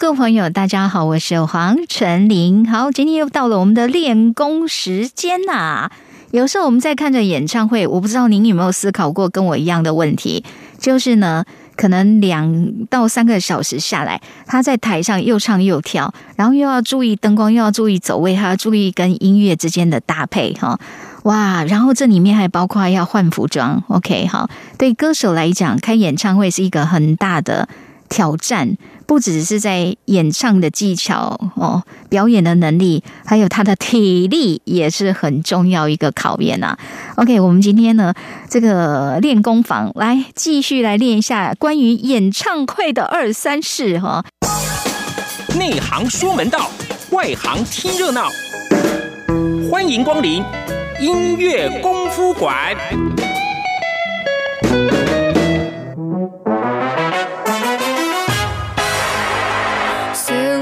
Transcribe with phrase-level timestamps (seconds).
[0.00, 2.66] 各位朋友，大家好，我是黄晨林。
[2.66, 5.90] 好，今天又到了我们的练功时间呐。
[6.30, 10.42] 有时候我们在看着演唱会，我不知道您有没有思考过跟我一样的问题，
[10.78, 11.44] 就是呢，
[11.76, 20.80] 可能两到三个小时下来，他在台上又唱又跳，然后又要注意灯光，又要注意走位，还要注意跟音乐之间的搭配，哈，
[21.24, 23.84] 哇，然后这里面还包括要换服装。
[23.88, 27.68] OK，好，对歌手来讲，开演唱会是一个很大的
[28.08, 28.78] 挑战。
[29.10, 36.78] 不只是在演唱的技巧哦，表演的能力，还有他的体力也是很重要一个考验呐。
[37.16, 38.14] OK，我们今天呢，
[38.48, 44.24] 这个练功房来继续来练一下关于演唱会的二三事哈。
[45.58, 46.70] 内行说门道，
[47.10, 48.28] 外行听热闹，
[49.68, 50.40] 欢迎光临
[51.00, 52.76] 音乐功夫馆。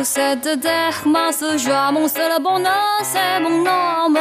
[0.08, 4.18] Cette terre, ma joie, mon seul bonheur, c'est mon homme.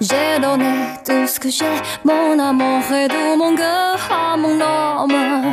[0.00, 5.52] J'ai donné tout ce que j'ai, mon amour et tout mon cœur à mon homme.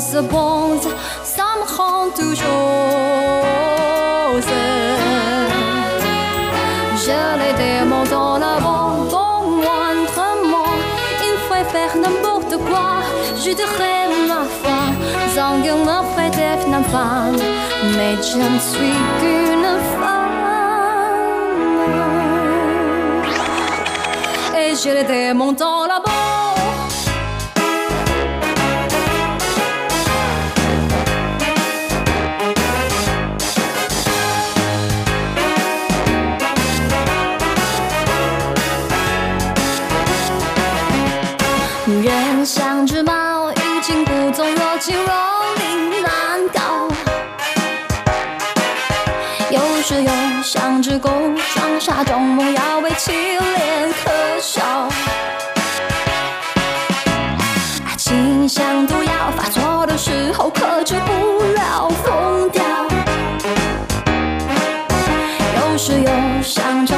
[0.00, 3.12] ça me rend toujours.
[6.96, 10.74] Je les démonte en avant, au moindrement.
[11.22, 13.02] Il faut faire n'importe quoi,
[13.36, 14.80] je dirais ma foi.
[15.34, 16.34] Zangue m'a fait
[16.90, 17.36] femme,
[17.96, 20.34] mais je ne suis qu'une femme.
[24.56, 26.03] Et je les démonte en avant.
[42.44, 45.06] 像只猫，欲擒故纵，若即若
[45.56, 46.60] 离，难搞。
[49.50, 50.10] 有时又
[50.42, 51.08] 像只狗，
[51.54, 53.40] 装傻装聋，要为乞怜
[54.04, 54.10] 可
[54.40, 54.62] 笑。
[57.86, 62.62] 爱情像毒药，发作的时候克制不了，疯掉。
[65.56, 66.93] 有时又像只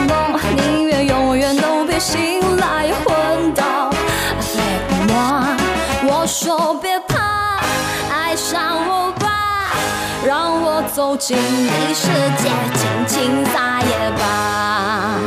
[11.16, 15.18] 进你世界，尽情撒野吧。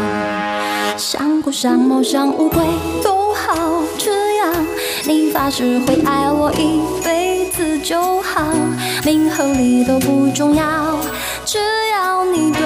[0.98, 2.60] 像狗像猫像乌龟
[3.04, 4.52] 都好，只要
[5.06, 8.44] 你发誓会爱我一辈子就好，
[9.04, 10.98] 名和利都不重要，
[11.46, 11.58] 只
[11.92, 12.62] 要你对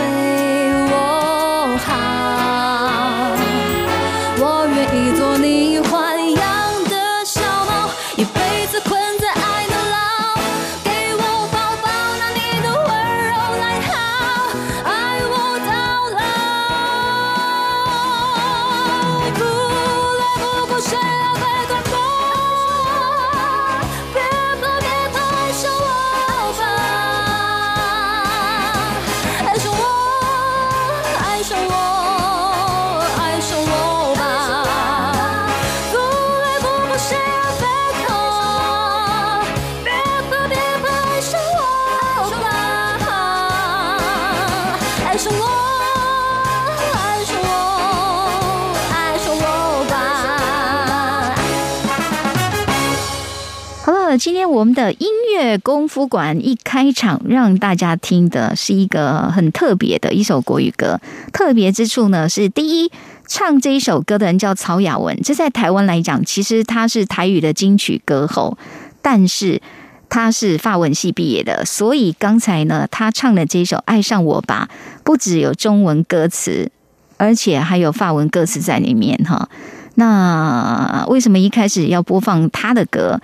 [54.18, 61.00] 今天我们的音乐功夫馆一开场，让大家听的是一个很特别的一首国语歌。
[61.32, 62.92] 特别之处呢，是第一，
[63.28, 68.58] 唱这一首歌的人叫曹雅文，这在台湾来讲，其实他是台语的金曲歌后，
[69.02, 69.62] 但是
[70.10, 74.70] 他是法文系毕业的，所以刚才呢，他唱的这首《爱上我吧》，
[75.04, 76.72] 不只有中文歌词，
[77.18, 79.50] 而且还有法文歌词在里面哈。
[79.96, 83.20] 那为什么一开始要播放他的歌？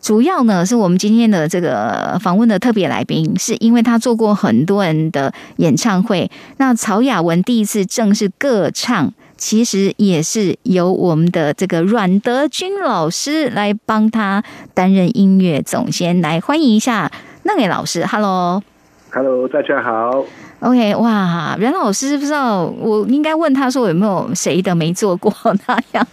[0.00, 6.30] 主要呢，是我们今天的这个访问的特别来宾，是因为他做过很多人的演唱会。
[6.56, 14.42] 那曹雅文第一次正式歌唱，其实也是由我们的这个阮德军老师来帮他
[14.72, 16.20] 担任音乐总监。
[16.22, 17.10] 来欢迎一下
[17.42, 20.24] 那位老师，Hello，Hello，大家好。
[20.60, 25.34] OK，哇，阮老师不知道，我应该问他说有没有谁的没做过
[25.66, 26.06] 那样？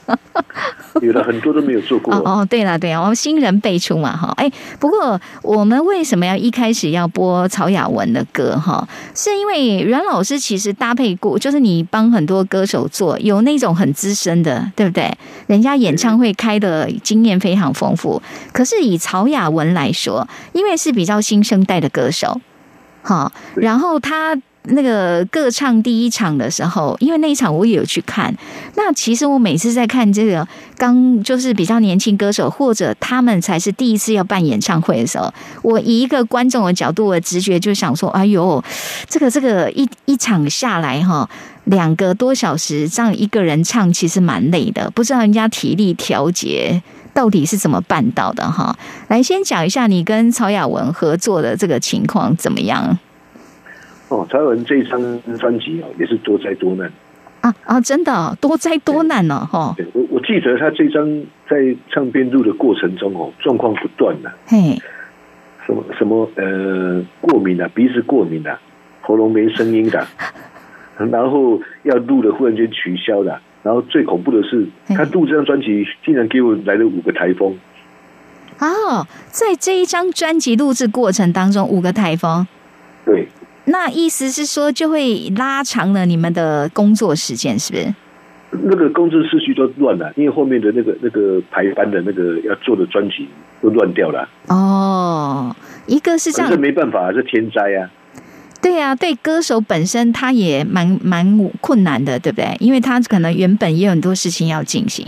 [1.02, 2.16] 有的很多都没有做过。
[2.16, 4.34] 哦，对了，对啊，我们新人辈出嘛，哈。
[4.38, 4.50] 哎，
[4.80, 8.58] 不过我们为什么要一开始要播曹雅文的歌？
[8.58, 15.12] 哈，是因为阮老师其实搭配过，就是你帮很多歌手做，有那种很资深的，对不对？
[15.48, 18.22] 人家演唱会开的经验非常丰富。
[18.54, 22.40] 可是以曹雅文来说，因为是比较新生代的歌手。
[23.08, 28.36] 好，然后他那个歌唱第一场的时候，因为那一场我也有去看。
[28.76, 30.46] 那其实我每次在看这个
[30.78, 38.62] 刚就是比较年轻歌手，或者他们才是第一次要办演唱会的时候，我以一个观众的角度我直觉就想说：哎呦，
[39.08, 41.30] 这个这个一一场下来哈，
[41.64, 44.92] 两个多小时这样一个人唱，其实蛮累的。
[44.92, 46.84] 不知道人家体力调节。
[47.18, 48.78] 到底是怎么办到的哈？
[49.08, 53.00] 来，先讲一下你跟曹雅文合作的这个情况怎么样？
[54.10, 55.02] 哦，曹雅文这一张
[55.40, 56.92] 专辑哦，也是多灾多难
[57.42, 57.82] 啊啊！
[57.82, 59.76] 真的多灾多难呢哈！
[59.94, 64.80] 我我记得他这张在唱片录的过程中哦，状况不断的，嘿，
[65.66, 68.60] 什么什么呃，过敏啊，鼻子过敏啊，
[69.02, 70.06] 喉咙没声音的，
[70.98, 73.42] 然后要录的忽然间取消了。
[73.64, 77.58] 然后最恐怖的是，他录这张专辑竟然给我来了五个台风。
[78.60, 82.48] 哦，在这一张专辑录制过程当中，五个台风。
[83.06, 83.28] 对。
[83.66, 87.94] 那意思是说，就会拉长了你们的工作时间，是不是？
[88.64, 93.28] 那个工作秩序都乱了，因为后面的那个那个排班的那个要做的专辑
[93.62, 94.30] 都乱掉了。
[94.48, 95.54] 哦，
[95.86, 97.92] 一个是这样，这没办法，这天灾啊。
[98.62, 102.56] 对啊，对歌手本身他也蛮蛮困难的，对不对？
[102.60, 105.06] 因为他可能原本也有很多事情要进行。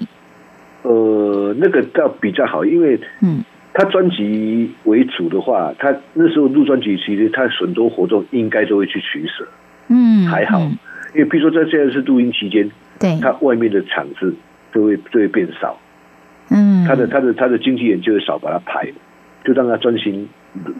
[0.83, 3.43] 呃，那个倒比较好，因为嗯，
[3.73, 9.47] 他专辑为主的话，他那时候录专辑，其实他很多活动应该都会去取舍。
[9.87, 10.59] 嗯，还好，
[11.13, 12.69] 因为比如说在现在是录音期间，
[12.99, 14.33] 对，他外面的场子
[14.73, 15.77] 就会就会变少。
[16.49, 18.87] 嗯，他的他的他的经纪人就会少把他排，
[19.43, 20.29] 就让他专心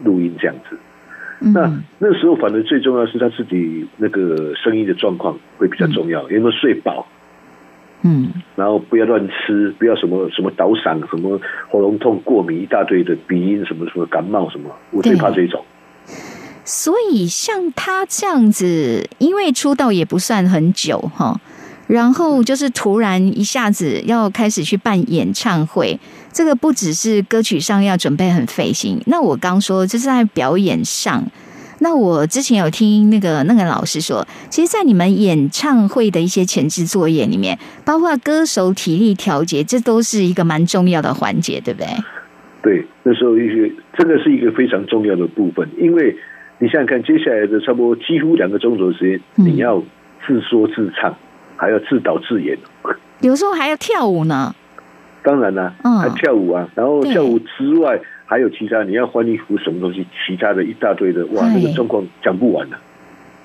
[0.04, 0.78] 录音这样子。
[1.40, 7.06] 那那时候，反正最重要是他自己那个声音的状况会比较重要，有没有睡饱？
[8.02, 15.64] 嗯，然后不要乱吃，不要什么什么倒嗓，什么喉咙痛、过敏一大堆的鼻音，什么什么感冒什么，我最怕这种。
[16.64, 21.38] 所以像他这样子，因为出道也不算很久哈，
[21.86, 25.98] 然后就是突然一下子要开始去办演唱会。
[26.32, 31.24] 这个不只是歌曲上要准备很费心，那我刚说就是在表演上。
[31.82, 41.88] 那我之前有听那个那个老师说，其实，在你们演唱会的一些前置作业里面，包括歌手体力调节，这都是一个蛮重要的环节，对不对？
[42.62, 46.14] 对，那时候一些这个是一个非常重要的部分，因为
[46.58, 49.82] 你想想看，接下来的差不多几乎两个钟头的时间，你要
[50.26, 51.16] 自说自唱，
[51.56, 52.58] 还要自导自演，
[53.22, 54.54] 有时候还要跳舞呢。
[55.22, 62.76] 当然啦，还跳舞啊，然后跳舞之外还有其他，你要换衣服什么东西，其他的一大堆的，哇，那个状况讲不完的。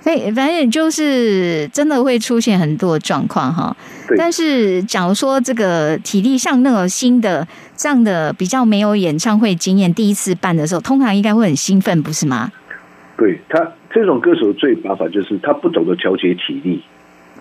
[0.01, 3.75] 所以反正就是真的会出现很多状况哈。
[4.15, 12.51] 但是假如说这个体力上那种新的这样的比较没有演唱会经验，第一次办的时候，通常应该会很兴奋，不是吗？
[13.17, 16.83] 对他这种歌手最麻烦就是他不懂得调节体力。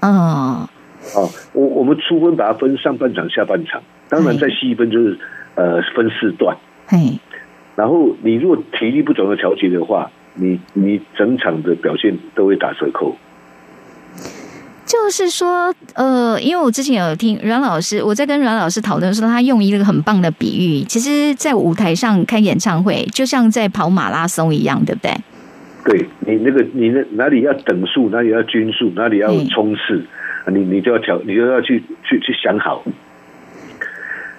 [0.01, 0.69] 哦。
[1.15, 3.83] 哦，我我们初分把它分上半场、下半场。
[4.15, 5.19] 当然，再细分就是
[5.57, 6.57] 呃分四段，
[6.87, 7.19] 嘿，
[7.75, 13.17] 然后你如果体力不懂得调节的话，你你整场的表现都会打折扣。
[14.87, 25.11] 就是说，呃，因为我之前有听阮老师，我在跟阮老师讨论说，他用一个很棒的比喻，其实，在舞台上开演唱会，就像在跑马拉松一样，对不对？
[25.87, 30.05] 对你那个你那哪里要等速，哪里要均速，哪里要冲刺，
[30.53, 32.85] 你你就要调，你就要去去去想好。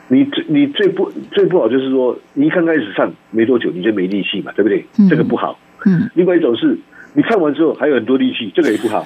[0.08, 4.86] 你最你最不最不好就是说，你刚开始上没多久你就没力气嘛，对不对？
[5.10, 5.60] 这个不好。
[5.86, 6.10] 嗯。
[6.14, 6.78] 另外一种是，
[7.14, 9.06] 你看完之后还有很多力气，这个也不好。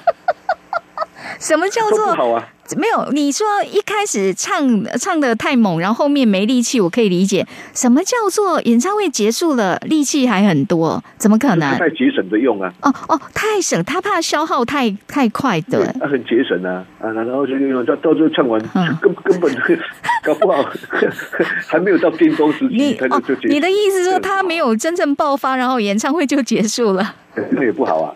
[1.40, 2.48] 什么叫做不好啊？
[2.76, 7.44] 没有，你说一开始唱唱的太猛，然后后面没力气，我可以理解。
[7.74, 11.02] 什么叫做演唱会结束了，力气还很多？
[11.18, 11.76] 怎么可能？
[11.78, 12.72] 太节省的用啊！
[12.82, 15.92] 哦哦，太省，他怕消耗太太快的。
[15.98, 18.60] 他 很节省啊啊，然后就用到到最后唱完，
[19.00, 19.52] 根根本
[20.22, 20.64] 搞不好
[21.66, 27.16] 还没有到巅峰时期，他就就你的意思说他没有真正爆发，然后演唱会就结束了？
[27.50, 28.14] 那也不好啊。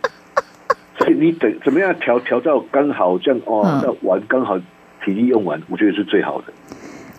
[0.99, 4.59] 所以你等怎么样调调到刚好这样哦，那玩刚好
[5.05, 6.53] 体力用完，我觉得是最好的。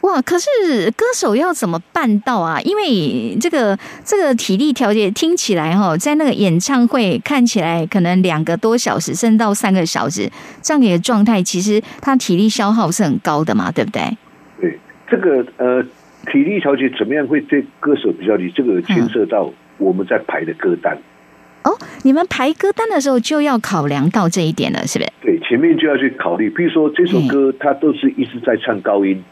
[0.01, 0.21] 哇！
[0.21, 2.61] 可是歌手要怎么办到啊？
[2.61, 10.29] 因为这个这个体力调节听起来哈，在那个演唱会看起来可能两个多小时，甚至到三个小时
[10.61, 14.03] 这样的状态，其实他体力消耗是很高的嘛，对不对？
[14.61, 14.79] 对，
[15.09, 15.83] 这个呃，
[16.31, 18.51] 体力调节怎么样会对歌手比较低？
[18.55, 20.95] 这个牵涉到我们在排的歌单。
[20.95, 20.99] 哦，
[22.05, 25.11] 你们排歌单的时候就要考量到这一点了，是不是？
[25.23, 29.23] 对，前面就要去考虑，比如说这首歌，他都是一直在唱高音，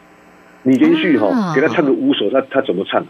[0.64, 3.06] 你连续哈给他唱个五首，他他怎么唱？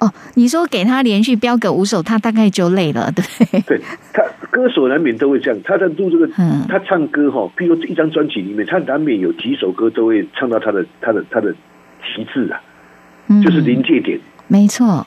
[0.00, 3.24] 哦，你说给他连续标个五首，他大概就累了，对？
[3.62, 3.80] 对
[4.12, 6.28] 他歌手难免都会这样，他在录这个，
[6.68, 11.50] 他唱歌哈，比如一张专辑里面，他难免有几首歌都会唱到他的他的他的
[12.14, 12.60] 极致啊，
[13.42, 15.06] 就是临界点，没错。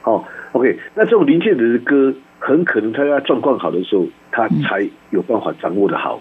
[0.00, 2.14] 好，OK，那这种临界点的歌。
[2.40, 6.20] 很可能他在状况好的时候，他才有办法掌握的好。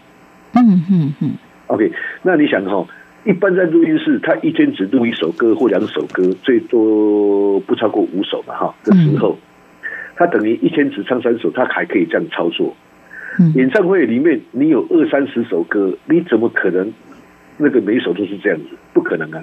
[0.53, 1.31] 嗯嗯嗯。
[1.67, 2.85] OK，那你想哈，
[3.23, 8.75] 一般在录音室，他一天只录一首歌或两首歌，最多不超过五首嘛哈。
[8.83, 9.37] 的时候，
[10.15, 12.75] 他等于一天只唱三首，他还可以这样操作。
[13.55, 16.91] 演唱会里面，你有二三十首歌，你怎么可能
[17.57, 18.65] 那个每一首都是这样子？
[18.93, 19.41] 不可能啊。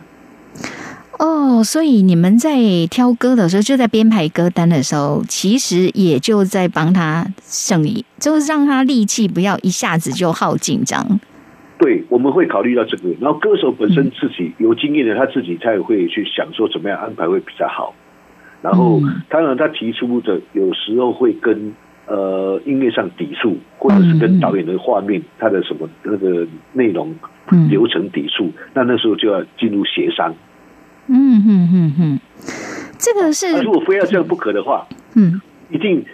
[1.19, 2.59] 哦，所以你们在
[2.91, 7.83] 挑歌的时候，就在编排歌单的时候，其实也就在帮他省，
[8.19, 11.21] 就是让他力气不要一下子就耗尽，这样。
[11.79, 13.09] 对，我们会考虑到这个。
[13.21, 17.95] 然后歌手本身自己有经验的，他自己才会去想说怎么样安排会比较好。
[18.63, 21.75] 然后当然他提出的有时候会跟
[22.07, 27.15] 呃音乐上抵触，或者是跟导演的画面他的什么那个内容
[27.71, 30.35] 流程抵触，那那时候就要进入协商。
[31.09, 32.21] 嗯哼哼哼，
[32.99, 36.05] 这个是如果非要这样不可的话，嗯，一定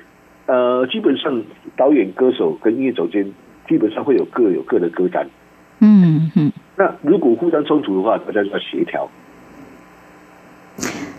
[0.47, 1.43] 呃，基本上
[1.77, 3.25] 导演、歌手跟音乐总监
[3.69, 5.27] 基本上会有各有各的歌单，
[5.81, 6.53] 嗯哼。
[6.77, 9.09] 那如果互相冲突的话，大家就要协调。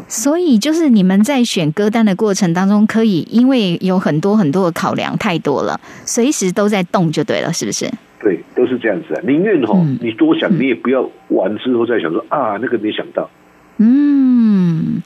[0.07, 7.89] 所以就是你们在选歌单的过程当中，可以因为有很多很多的考量，太多了，随时都在动就对了，是不是？
[8.19, 9.21] 对，都是这样子啊。
[9.25, 13.29] 宁愿哈，你多想，你也不要完之后再想说啊，那个没想到。
[13.77, 15.01] 嗯，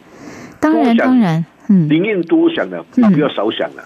[0.60, 3.84] 当然当然，嗯，宁愿多想了，不要少想了。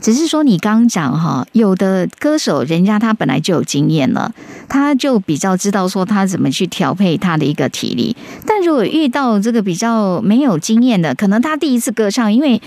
[0.00, 4.34] 只是说你刚刚讲哈，有的歌手人家他本来就有经验了，
[4.68, 8.16] 他就比较知道说他怎么去调配他的一个体力。
[8.46, 12.60] 但如果遇到这个比较没有经验的，可能他第一次歌唱，因为。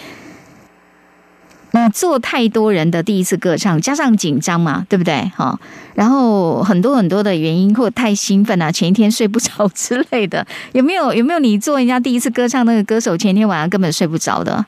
[1.84, 5.32] 你做太多人的第一次歌唱，加上紧张嘛，对不对？
[5.36, 5.60] 哈，
[5.96, 11.14] 然后很多很多的原因，或太兴奋啊，前一天睡不着之类的，有没有？
[11.14, 14.66] 有没有你做人家第一次歌唱那个歌手，前一天晚上根本睡不着的？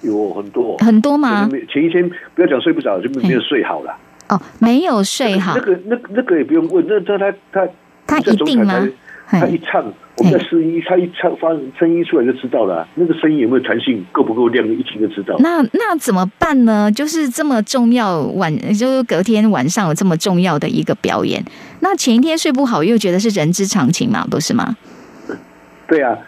[0.00, 1.48] 有很多很多吗？
[1.72, 3.96] 前一天不要讲睡不着，就没有睡好了。
[4.28, 5.54] 哦，没有睡好。
[5.56, 7.68] 那个、那、那个也不用问，那他他他
[8.06, 8.88] 他一定吗？
[9.28, 9.84] 他一唱，
[10.18, 12.86] 我们在试音，他一唱发声音出来就知道了。
[12.96, 15.36] 那个声音有没有弹性，够不够亮，一听就知道。
[15.38, 16.92] 那那怎么办呢？
[16.92, 21.42] 就是这么重要晚，就是隔天晚上有这么重要的一个表演，
[21.80, 24.76] 那前一天睡不好，又觉得是人之常情嘛，不是吗？
[25.88, 26.18] 对啊，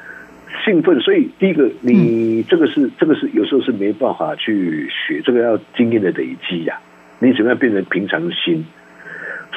[0.64, 0.98] 兴奋。
[1.00, 6.80] 所以第一个，你这个是这个是有时候是没办法去学，这个要经验的累积呀。
[7.18, 8.64] 你怎么样变成平常心？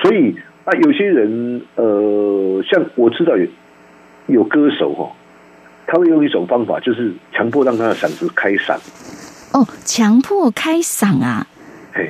[0.02, 0.36] 所以。
[0.68, 3.48] 啊，有些人，呃，像我知道有
[4.28, 5.12] 有歌手哦，
[5.88, 8.78] 他会用一种方法，就是强迫让他的嗓子开嗓。
[9.54, 11.48] 哦，强迫开嗓啊？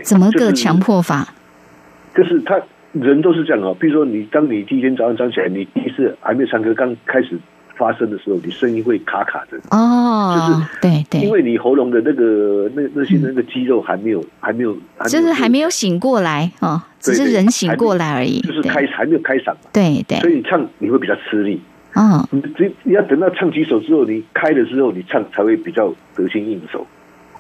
[0.03, 1.33] 怎么个强迫法？
[2.15, 2.59] 就是他
[2.91, 3.75] 人都是这样哦。
[3.79, 7.39] 比如说，你当你第一天早上早起来，你第一次还没有唱歌，刚开始。
[7.77, 14.75] 发声的时候，你声音会卡卡的哦，就是对对，因为你喉咙的那个那那些那个肌肉还没有还没有，
[15.07, 21.61] 就是还没有醒过来哦，只是人醒过来而已，就是开还没有开嗓，对对，所以你唱你会比较吃力
[21.97, 26.85] 啊，你只你要等到唱几首之后，你开了之后，你唱才会比较得心应手。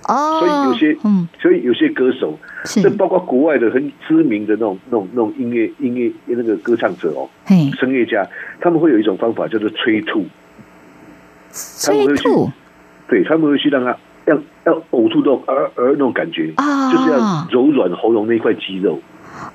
[0.07, 7.29] 哦，所以有些，嗯，所以有些歌手，这包括国外的很知名的那种、那种、那种音乐、音乐那个歌唱者哦，
[7.77, 8.25] 声乐家，
[8.59, 10.25] 他们会有一种方法叫做催吐，
[11.51, 12.49] 催吐，
[13.07, 13.95] 对他们会去让他
[14.25, 18.99] 要要呕吐到而而那种感觉啊，就是要柔软喉咙那块肌肉。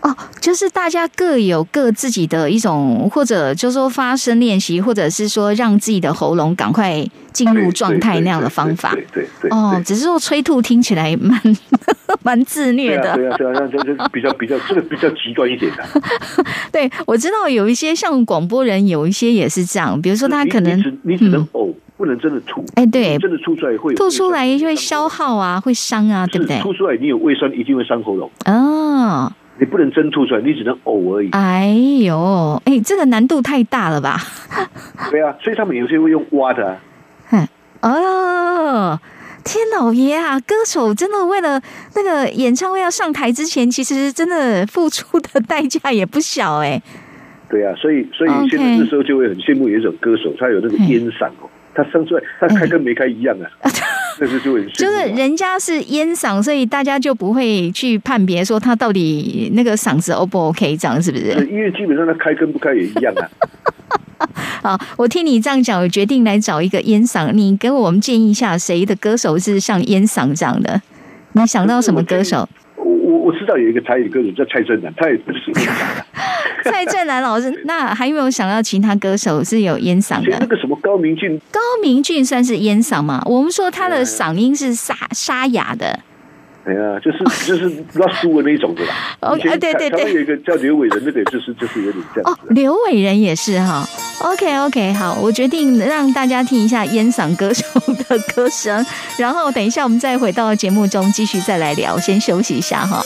[0.00, 8.92] 哦，就是大家各有各自己的一种，或者就是说发声练习，或者是说让自己的喉咙赶快进入状态那样的方法。
[8.92, 9.50] 对对对。
[9.50, 11.40] 哦，只是说催吐听起来蛮
[12.22, 13.14] 蛮自虐的。
[13.14, 15.84] 对啊对啊，这这比较比较这个比较极端一点的。
[16.72, 22.64] 对，我知道有一些像广播人，有一些也是这样，比如说他可能你只能呕，不能真的吐。
[22.74, 26.58] 哎，对，真的吐出来会吐出来会消耗啊，会伤啊，对不对？
[26.60, 28.30] 吐出来你有胃酸，一定会伤喉咙。
[28.46, 29.32] 哦。
[29.58, 31.30] 你不能真吐出来，你只能呕而已。
[31.30, 34.20] 哎呦，哎，这个难度太大了吧？
[35.10, 36.78] 对啊，所以他们有些会用挖的。
[37.28, 37.46] 哼，
[37.82, 38.98] 哦，
[39.44, 40.40] 天老爷啊！
[40.40, 41.60] 歌手真的为了
[41.94, 46.82] 那个演唱会要上台之前，其实真的付出的代价也不小哎。
[47.48, 51.50] 对啊，所以所以现在这时候就会很羡慕有一种歌手，他有那个烟嗓哦。
[51.74, 53.46] 他生出来，他开跟没开一样啊！
[54.20, 61.30] 那是就就是人家是烟嗓，所以大家就不会去判别说他到底那个嗓子 O 不 OK，这样是不是？
[61.50, 63.24] 因为基本上他开跟不开也一样啊。
[64.62, 67.32] 好，我听你这样讲，我决定来找一个烟嗓。
[67.32, 70.80] 你给我们建议一下，谁的歌手是像烟嗓这样的？
[71.32, 72.48] 你想到什么歌手？
[72.84, 76.04] 我我知道有一个台语歌手叫蔡振南，他也不是烟嗓的。
[76.70, 80.36] 蔡振南老师， 那还有没有想到其他歌手是有烟嗓的？
[80.40, 83.22] 那个什么高明俊，高明俊算是烟嗓吗？
[83.26, 85.98] 我们说他的嗓音是沙沙哑的。
[86.64, 88.94] 哎呀，就是就是拉苏的那一种的啦。
[89.20, 92.30] 哦，对对对，他们有一个叫刘伟仁，那个就是就是有点这样。
[92.30, 93.84] 哦，刘伟仁也是哈。
[94.20, 97.64] OK OK，好，我决定让大家听一下烟嗓歌手
[98.12, 98.84] 的歌声，
[99.16, 101.98] 然后等一下我们再回到节目中继续再来聊。
[101.98, 103.02] 先休息一下哈。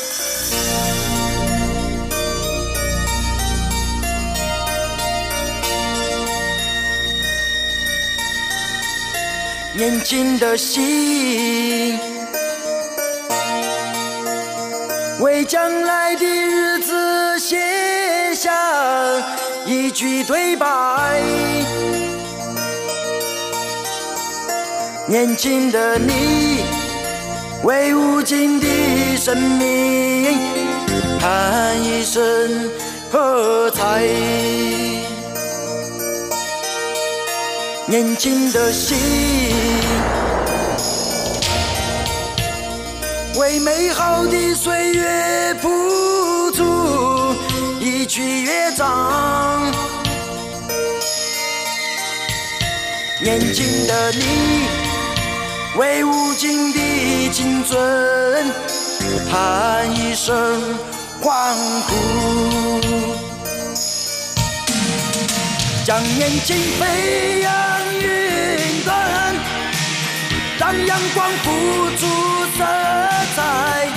[9.75, 11.99] 年轻的心，
[15.21, 18.51] 为将来的日子写下
[19.67, 21.46] 一句对白。
[25.09, 26.65] 年轻的你，
[27.63, 28.67] 为无尽的
[29.17, 30.37] 生命
[31.21, 32.69] 喊一声
[33.13, 34.03] 喝彩。
[37.87, 38.97] 年轻的心，
[43.39, 47.37] 为美好的岁月谱出
[47.79, 49.73] 一曲乐章。
[53.23, 54.67] 年轻的你，
[55.77, 58.51] 为无尽的青春
[59.31, 60.35] 喊一声
[61.21, 61.55] 欢
[61.87, 62.81] 呼，
[65.85, 67.51] 将年轻飞扬
[67.95, 69.35] 云端。
[70.59, 71.51] 让阳光付
[71.99, 72.07] 出
[72.57, 72.65] 色
[73.37, 73.89] 彩，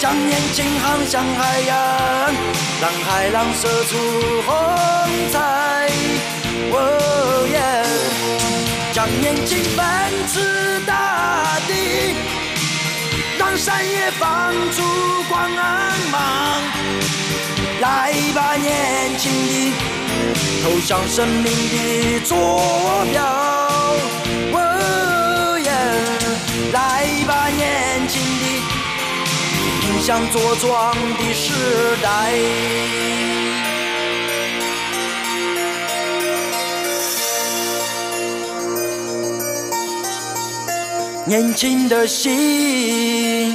[0.00, 1.76] 将年轻航向海洋，
[2.80, 3.96] 让海浪射出
[4.44, 4.50] 红
[5.30, 5.88] 彩。
[6.72, 7.83] 哦耶！
[9.06, 9.84] 让年轻奔
[10.26, 12.14] 驰大地，
[13.38, 14.82] 让山野放出
[15.28, 15.50] 光
[16.10, 16.62] 芒。
[17.82, 19.74] 来吧，年轻的，
[20.62, 23.22] 投向生命的坐标。
[26.72, 28.42] 来吧，年轻的，
[29.86, 31.52] 迎向茁壮的时
[32.02, 32.32] 代。
[41.26, 43.54] 年轻的心，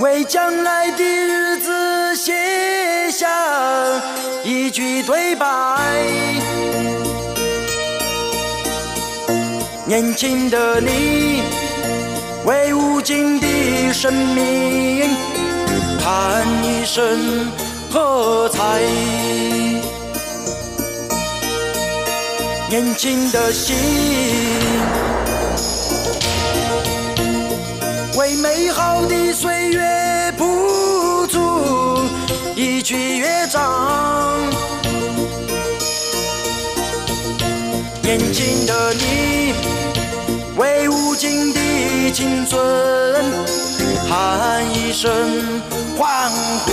[0.00, 3.28] 为将来的日子写下
[4.42, 5.46] 一句对白。
[9.86, 11.42] 年轻的你，
[12.44, 15.08] 为无尽的生命
[16.00, 17.48] 喊一声
[17.88, 18.80] 喝彩。
[22.70, 23.76] 年轻的心，
[28.16, 31.98] 为美好的岁月谱出
[32.54, 34.38] 一曲乐章。
[38.04, 39.52] 年轻的你。
[40.56, 41.60] 为无尽的
[42.12, 42.62] 青春
[44.08, 45.60] 喊一声
[45.98, 46.30] 欢
[46.64, 46.70] 呼，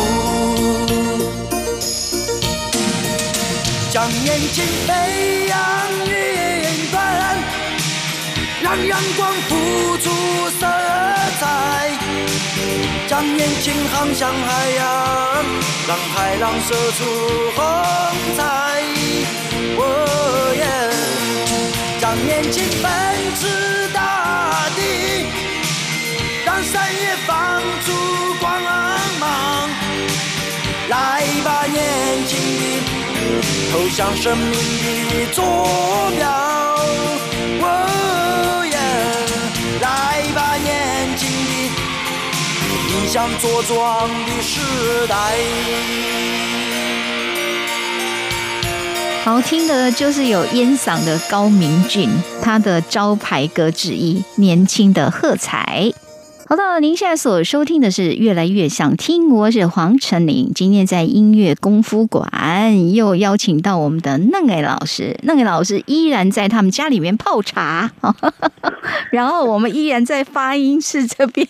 [4.07, 5.57] 让年轻飞扬
[6.05, 6.95] 云端，
[8.63, 10.09] 让阳光付出
[10.57, 10.65] 色
[11.41, 11.91] 彩，
[13.09, 15.43] 将年轻航向海洋，
[15.89, 17.03] 让海浪射出
[17.53, 17.65] 红
[18.37, 18.41] 彩。
[19.77, 19.81] 哦
[20.55, 20.63] 耶！
[21.99, 22.87] 让年轻奔
[23.35, 24.81] 驰大地，
[26.45, 27.91] 让山野放出
[33.71, 35.43] 投向生命的坐
[36.17, 36.29] 标。
[37.61, 38.77] 哦耶，
[39.81, 41.27] 来吧，年轻
[41.75, 41.79] 的，
[42.89, 44.59] 迎向茁壮的时
[45.07, 45.15] 代。
[49.23, 52.09] 好听的就是有烟嗓的高明俊，
[52.41, 55.91] 他的招牌歌之一《年轻的喝彩》。
[56.49, 60.49] 好的，您现在所收听的是《越来越想听》，我是黄晨林。
[60.55, 67.91] 今天在音乐功夫馆又邀请到我们的嫩爱老师，嫩爱老师依然在他们家里面泡茶，
[69.11, 71.45] 然后我们依然在发音室这边，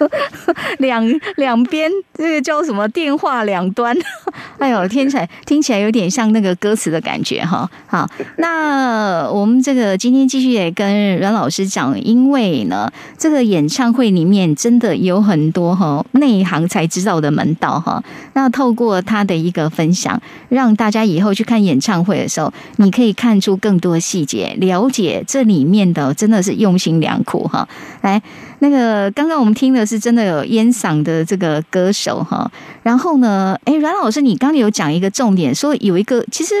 [0.80, 1.06] 两
[1.36, 3.94] 两边这个叫什么电话两端，
[4.58, 7.70] 哎呦，听起来听起来有点像那个歌词的感觉哈。
[7.86, 8.08] 好，
[8.38, 14.13] 那我们这个今天继续也跟阮老师讲，因为呢，这个演唱会。
[14.14, 18.02] 里面真的有很多哈内行才知道的门道哈。
[18.34, 27.68] 那透过他的一个分享，让大家以后去看演唱会的时候，你可以看出更多细节，了解这里面的真的是用心良苦哈。
[28.02, 28.22] 来，
[28.60, 32.50] 那个刚刚我们听的是真的有烟嗓的这个歌手哈。
[32.82, 36.54] 然后呢，哎，阮老师，你刚刚有讲一个重点，说有一个其实。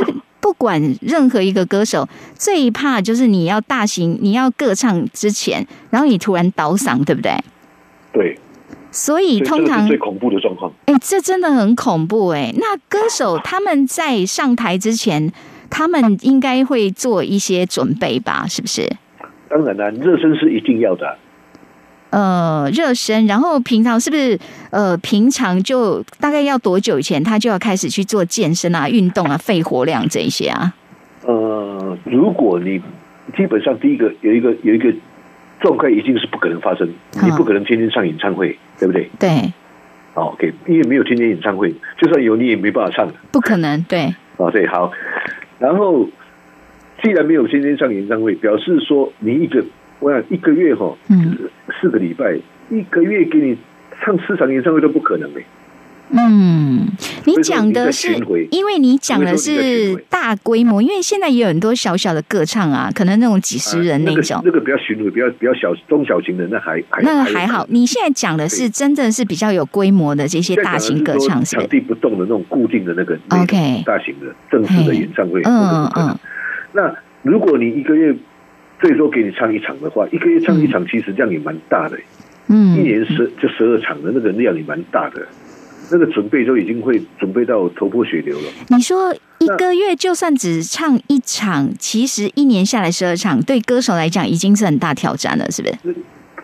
[0.44, 7.32] 不管任何一个歌手，最怕就是你要大型，你要歌唱之前，然后你突然倒嗓，对不对？
[8.12, 8.38] 对。
[8.90, 12.52] 所以通常最恐怖的状况，哎，这真的很恐怖哎。
[12.58, 15.32] 那歌手他们在上台之前，
[15.70, 18.44] 他们应该会做一些准备吧？
[18.46, 18.86] 是不是？
[19.48, 21.16] 当然了，热身是一定要的。
[22.14, 24.38] 呃，热身，然后平常是不是
[24.70, 30.72] 呃，平常就大概要多久以前，他就要开始去做健身啊、运动啊、肺活量这一些啊？
[31.26, 32.80] 呃，如果你
[33.36, 34.94] 基本上第一个有一个有一个
[35.58, 36.88] 状态，一定是不可能发生，
[37.20, 39.10] 你不可能天天上演唱会，对不对？
[39.18, 39.52] 对。
[40.14, 43.08] OK，因为没有天天演唱会，就算有你也没办法唱。
[43.32, 44.14] 不可能，对。
[44.36, 44.92] 哦，对，好。
[45.58, 46.06] 然后，
[47.02, 49.64] 既然没有天天上演唱会，表示说你一个。
[50.00, 51.36] 我想一个月哈，嗯，
[51.80, 52.38] 四个礼拜，
[52.70, 53.56] 一个月给你
[54.02, 55.44] 唱四场演唱会都不可能嘞。
[56.10, 56.86] 嗯，
[57.24, 58.14] 你讲的是，
[58.50, 67.66] 因为你讲的是大规模，因为现在也有很多小小的歌唱啊，可能那种几十人那种，那个比较巡回，比较比较小中小型的，那还那个还好。
[67.70, 76.18] 你现在讲的是真正是比较有规模的这些大型歌唱，场地不动的那种固定的那个 OK 大型的正式的演唱会，嗯嗯。
[76.74, 78.14] 那如果你一个月。
[78.80, 81.98] 最多给你唱一场的话，一个月唱一场，其实量也蛮大的。
[82.48, 85.26] 嗯，一年十就十二场的那个量也蛮大的，
[85.90, 88.44] 那个准备都已经会准备到头破血流了。
[88.68, 95.96] 你说一个月就算只唱一场，其实一年下来十二场，对歌手来讲已经是很大挑战了，是不是？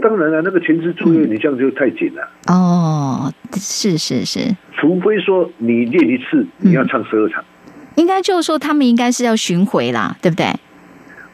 [0.02, 2.26] 当然了，那个前置作业你这样就太紧了。
[2.46, 7.44] 哦，是是是，除非说你练一次，你要唱十二场，
[7.96, 10.46] 应该就是说他们应该是要巡回啦，对不对？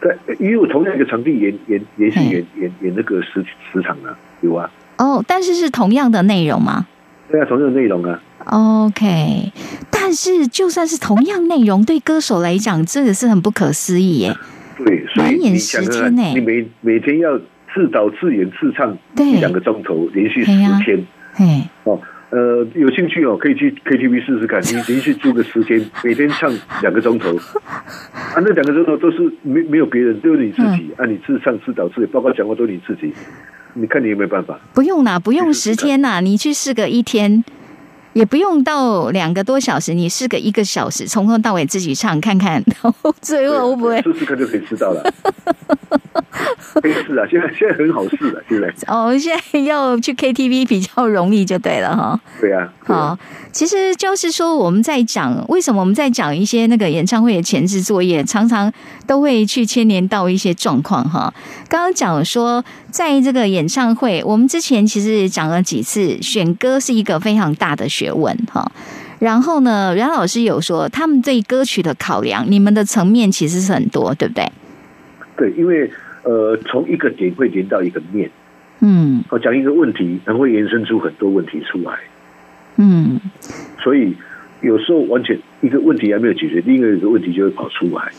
[0.00, 4.70] 对，因为同样一个场地演演连续演演演那个十十场啊，有啊。
[4.98, 6.86] 哦，但是是同样的内容吗？
[7.30, 8.20] 对啊，同样的内容啊。
[8.44, 9.52] OK，
[9.90, 14.36] 但是就算是同样内容，对歌手来讲，这个是很不可思议耶。
[14.78, 16.22] 对，满演十天呢？
[16.34, 17.36] 你每每天要
[17.74, 20.52] 自导自演自唱一两个钟头，连续十
[20.84, 21.04] 天。
[21.34, 22.00] 嘿，哦。
[22.30, 24.60] 呃，有兴趣哦，可以去 KTV 试试看。
[24.62, 33.12] 你连续住个十天， 每天唱两个钟头，啊，那两个钟头都是没没有别人，都是你自己啊，你自唱自导自演，包括讲话都是你自己。
[33.74, 34.58] 你看你有没有办法？
[34.74, 37.44] 不用啦，不用十天呐，你去试个一天。
[38.12, 45.12] 也不用到两个多小时，你试个一个小时，从头到尾自己唱看看，然后最后会不会试试看就可以知道了。
[46.80, 48.72] 可以试啊，现在现在很好试了，现在。
[48.86, 52.20] 哦，现在要去 KTV 比较容易就对了哈。
[52.40, 52.72] 对啊。
[52.84, 53.18] 好，
[53.52, 58.72] 其实就是说我们在讲为什么我们在讲一些那个演唱会的前置作业，常常
[59.06, 61.32] 都会去牵连到一些状况哈。
[61.68, 68.70] 刚刚讲说，在这个演唱会，我们之前其实讲了几次，选歌是一个非常大的学问哈。
[69.18, 74.52] 然后呢，袁老师有说，他们对歌曲的考量，你们的层面其实是很多，对不对？
[75.38, 75.90] 对，因为
[76.26, 78.28] 呃，从一个点会连到一个面，
[78.80, 82.00] 嗯，我，讲一个问题，它会延伸出很多问题出来，
[82.78, 83.20] 嗯，
[83.78, 84.12] 所以
[84.60, 88.10] 有时候完全一个问题还没有解决，另外一个问题就会跑出来。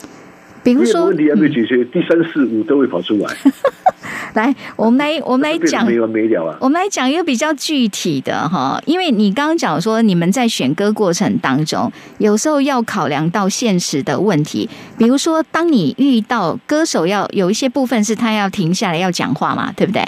[0.67, 3.33] 比如说，问题还没有解决，第三四五都会跑出来。
[4.35, 6.57] 来，我们来， 我们来讲没完没了啊！
[6.59, 20.03] 我们来讲一个比较具体的哈，因为你刚刚讲说，你们在选歌过程当中，有时候要考量到现实的问题，比如说，当你遇到歌手要有一些部分是他要停下来要讲话嘛，对不对？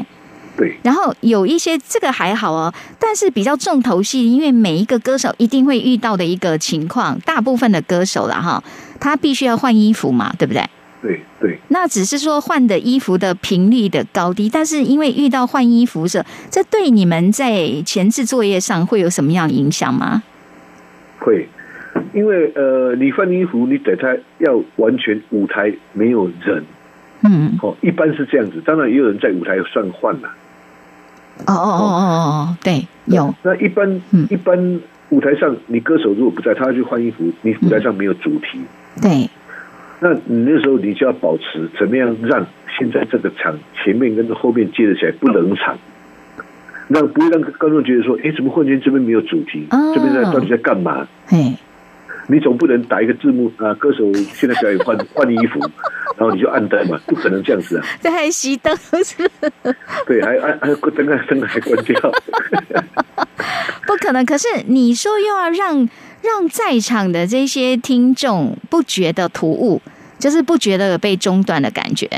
[0.59, 0.77] 对。
[0.83, 8.63] 然后有一些这个还好哦，但是比较重头戏，因为每一个歌手一定会遇到的一个情况，大部分的歌手了哈，
[8.99, 10.63] 他必须要换衣服嘛，对不对？
[11.01, 20.21] 对对，那只是说换的衣服的频率的高低，但是因为遇到换衣服时，这对你们在前置作业上会有什么样的影响吗？
[21.19, 21.47] 会，
[22.13, 26.65] 因为呃，你换衣服，你等他要完全舞台没有人，
[27.23, 30.29] 嗯，哦，一般是这样子，当然也有人在舞台上换了。
[31.47, 32.07] 哦哦哦哦
[32.49, 33.33] 哦，对，有。
[33.43, 38.59] 那一般一般舞台上，你歌手如果不在，他要去换衣服，你舞台上没有主题，
[39.01, 39.29] 对。
[40.01, 42.45] 那你那时候你就要保持怎么样让
[42.77, 45.77] 现在这个场前面跟后面接得起来不冷场，
[46.87, 49.67] 那不会让观众觉得说，哎，怎么忽然间这边没有主题？
[49.93, 51.05] 这边在到底在干嘛？
[52.29, 55.59] 你总不能打一个字幕啊，歌手现在表演换 换衣服，
[56.17, 57.85] 然后你就按灯嘛，不可能这样子啊！
[57.99, 59.29] 这还熄灯是？
[60.05, 61.99] 对，还按还灯啊灯还关掉，
[63.87, 64.25] 不可能。
[64.25, 65.89] 可是你说又要让。
[66.21, 69.81] 让在场的这些听众不觉得突兀，
[70.19, 72.09] 就是不觉得有被中断的感觉。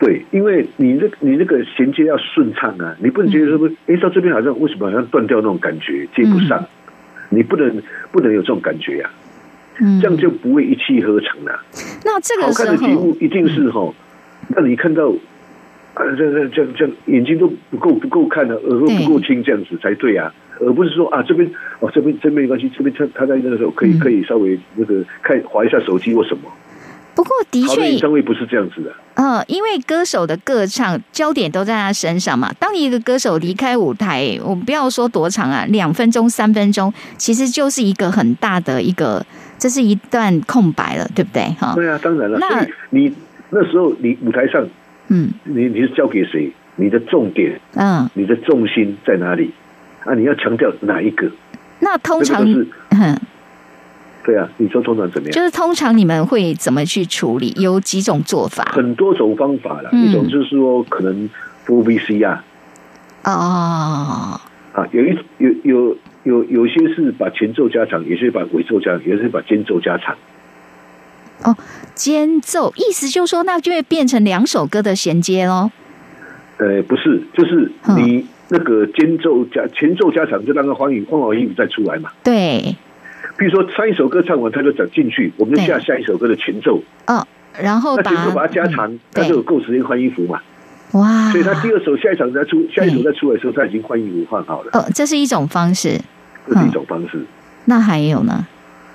[0.00, 6.66] 对，因为你那你那个衔接要顺畅啊，你不能觉得说，哎，到这边好像为什么好像断掉那种感觉，接不上。
[7.28, 9.08] 你不能不能有这种感觉呀，
[10.00, 11.60] 这样就不会一气呵成了。
[12.04, 13.92] 那这个好看的节目一定是哈，
[14.48, 15.12] 那你看到。
[15.92, 26.42] 啊这样这样这样，眼睛都不够不够看的，耳朵不够清，这样子才对啊，而不是说啊这边哦这边这边没关系，这边他他在那个时候可以可以稍微那个看划一下手机或什么。
[27.12, 28.92] 不过的确，演唱会不是这样子的。
[29.14, 32.50] 嗯，因为歌手的歌唱焦点都在他身上嘛。
[32.58, 39.26] 当一个歌手离开舞台，我们不要说多长啊，两分钟、三分钟，其实就是一个很大的一个，
[39.60, 41.44] 这是一段空白了，对不对？
[41.60, 41.74] 哈。
[41.76, 42.38] 对啊，当然了。
[42.40, 43.12] 那你
[43.50, 44.66] 那时候你舞台上。
[45.12, 46.52] 嗯，你你是交给谁？
[46.76, 49.50] 你的重点，嗯，你的重心在哪里？
[50.04, 51.28] 啊，你要强调哪一个？
[51.80, 52.64] 那通常是，
[54.24, 55.32] 对啊，你说通常怎么样？
[55.34, 57.52] 就是通常你们会怎么去处理？
[57.58, 58.62] 有几种做法？
[58.72, 61.28] 很多种方法了，一种就是说可能
[61.66, 62.44] full VC 啊，
[63.24, 64.40] 哦，
[64.72, 70.16] 啊，有一有有有有些是把前奏加长，有些把尾奏加长，有些把间奏加长。
[71.42, 71.56] 哦，
[71.94, 75.70] 间奏意思就是说，那就会变成两首歌的衔接喽。
[76.58, 82.10] 呃，不是，就是你那个间奏加前奏加长，就让个欢迎换好衣服再出来嘛。
[82.22, 82.76] 对。
[83.38, 86.82] 比如说，上一首歌唱完，他就讲进去，我们就下下一首歌的前奏。
[87.06, 87.26] 哦，
[87.58, 90.42] 然后把前奏把它加长，它就有够时间换衣服嘛。
[90.92, 91.30] 哇！
[91.30, 94.70] 所以他第二首下一场再出，下一首再出来的时候，他已经换衣服换好了。
[94.72, 96.00] 哦，这是一种方式。
[96.46, 97.24] 这是一种方式。
[97.66, 98.46] 那还有呢？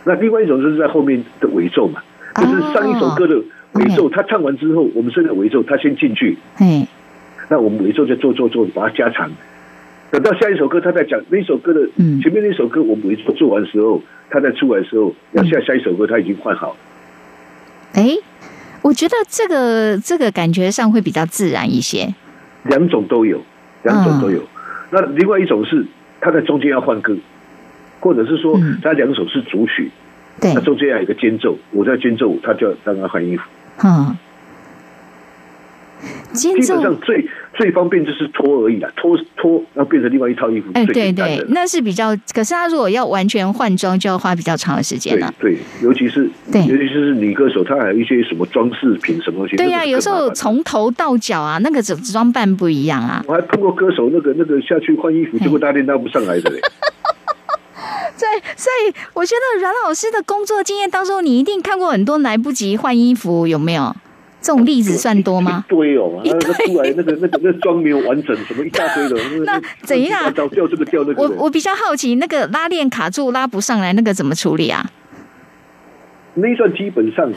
[0.03, 2.01] 那另外一种就是在后面的尾奏嘛。
[2.35, 3.41] 就是上一首歌的
[3.75, 6.85] 尾奏，他唱完之后，我们现在尾奏，他先进去，嗯，
[7.47, 9.31] 那我们尾奏再做做做，把它加长。
[10.11, 11.87] 等到下一首歌，他在讲那首歌的
[12.21, 16.75] 前面那首歌，我们尾奏做完的时候，他在出来的时候，要下下一首歌，他已经换好。
[17.93, 18.17] 哎，
[18.85, 22.13] 我觉得这个这个感觉上会比较自然一些。
[22.65, 23.41] 两种都有，
[23.81, 24.43] 两种都有。
[24.91, 25.83] 那另外一种是
[26.21, 27.17] 他在中间要换歌，
[27.99, 29.89] 或者是说他两首是主曲。
[30.39, 33.43] 他中间有一个间奏，我在间奏，他就要让他换衣服。
[33.83, 34.15] 嗯，
[36.35, 40.67] 基本上最最方便就是脱而已啦，脱脱然后变成另外一套衣服。
[40.73, 42.15] 哎，对对，那是比较。
[42.33, 45.33] 可是他如果要完全换装，就要花比较长的时间了。
[45.39, 49.55] 对，尤其是对，尤其是女歌手，她还有一些什么装饰品什么东西。
[49.55, 53.23] 对呀，有时候从头到脚啊，那个装装扮不一样啊。
[53.27, 56.59] 我还碰过歌手，那个那个下去换衣服，结果大练搭不上来的嘞。
[58.17, 63.93] 对，所以我觉得阮老师的工作经验当中，你一定看过很多来不及换衣服，有没有
[64.45, 65.65] 这种例子算多吗？
[65.67, 69.17] 一堆哦，那个出来那个那个那妆没有完整，什么一大堆的。
[69.43, 70.31] 那怎样？
[70.31, 71.23] 掉这个掉那个。
[71.23, 74.85] 我我比较好奇，那个拉链卡住拉不上来，那个怎么处理啊？
[76.35, 77.27] 那一段基本上，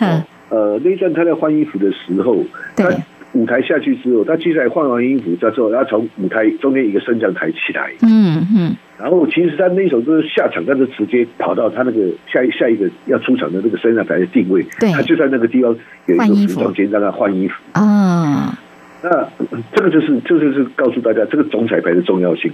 [0.50, 2.44] 呃，那一段他在换衣服的时候，
[2.76, 2.90] 他
[3.32, 7.90] 舞台下去之后，他接下来换完衣服之后，他从舞台中间一个升降台起来。
[8.02, 8.76] 嗯嗯。
[9.00, 17.54] 然后，其实他那首歌下场，他就直接跑到他那个下一下一个要出场的那个升降台的定位，他就在那个地方有一个服装间让他换衣服。
[17.74, 18.58] 啊，
[19.02, 19.28] 那
[19.72, 22.50] 这个就是这就是告诉大家，这个总彩排的重要性。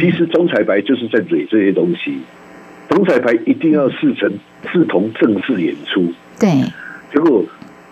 [0.00, 2.18] 其实总彩排就是在蕊这些东西，
[2.88, 4.32] 总彩排一定要视成
[4.72, 6.10] 视同正式演出。
[6.40, 6.48] 对，
[7.12, 7.44] 结果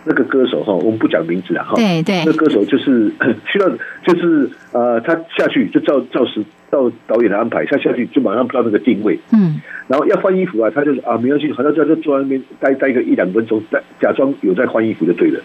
[0.04, 1.74] 那个歌手哈，我们不讲名字了哈。
[1.76, 2.22] 对对。
[2.26, 3.12] 那歌手就是
[3.46, 3.68] 需要，
[4.04, 9.18] 就是呃，他下去就照照时照导演的安排，他下去就马上到那个定位。
[9.32, 9.60] 嗯。
[9.88, 15.40] 然后要换衣服啊，他就是啊，没关系，好像在就坐在那边待待个一两分钟，在假装有在换衣服就对了。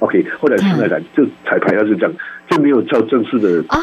[0.00, 2.12] OK，后来上来了就彩排，他是这样，
[2.48, 3.78] 就没有照正式的啊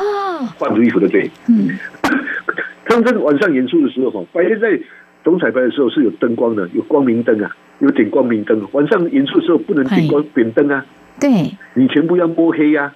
[0.58, 1.30] 换衣服的对。
[1.48, 1.78] 嗯。
[2.86, 4.80] 他们晚上演出的时候哈，白天在
[5.24, 7.56] 总彩排的时候是有灯光的，有光明灯啊。
[7.80, 10.86] 有点光明灯，晚上演出的时候不能点光点灯啊。
[11.20, 12.94] 对，你全部要摸黑呀。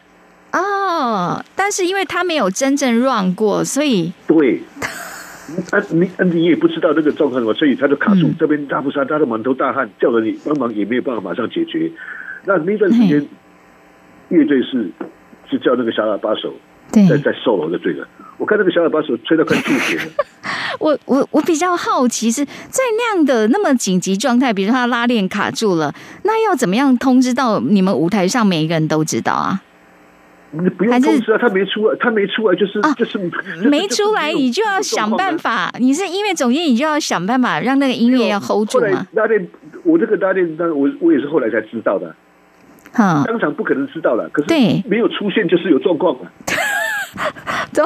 [0.53, 4.61] 哦，但是因为他没有真正 run 过，所以对。
[5.71, 11.91] 啊，你你也不知道那个状况嘛，所以他就卡住这边，大不杀，他的满头大汗，叫了你帮忙也没有办法马上解决。
[12.45, 13.27] 那那段时间，
[14.29, 14.89] 乐队是
[15.49, 16.53] 是叫那个小喇叭手。
[16.91, 18.05] 在在 solo 就对了，
[18.41, 20.03] 我看那个小喇叭手吹到快吐血了。
[20.79, 29.61] 我我我比较好奇是在那样的那么紧急状态，比如说他拉链卡住了，那要怎么样通知到你们舞台上每一个人都知道啊？
[30.53, 33.19] 你不用通知啊，他没出来，他没出来就是就是
[33.69, 35.71] 没出来，你就要想办法。
[35.77, 39.05] 你是音乐总监，你就要想办法让那个音乐要 hold 住嘛。
[39.11, 39.47] 拉链，
[39.83, 42.15] 我这个拉链，当我我也是后来才知道的。
[42.91, 46.31] 哈，当场不可能知道了，可是对没有出现就是有状况嘛。
[47.73, 47.85] 都，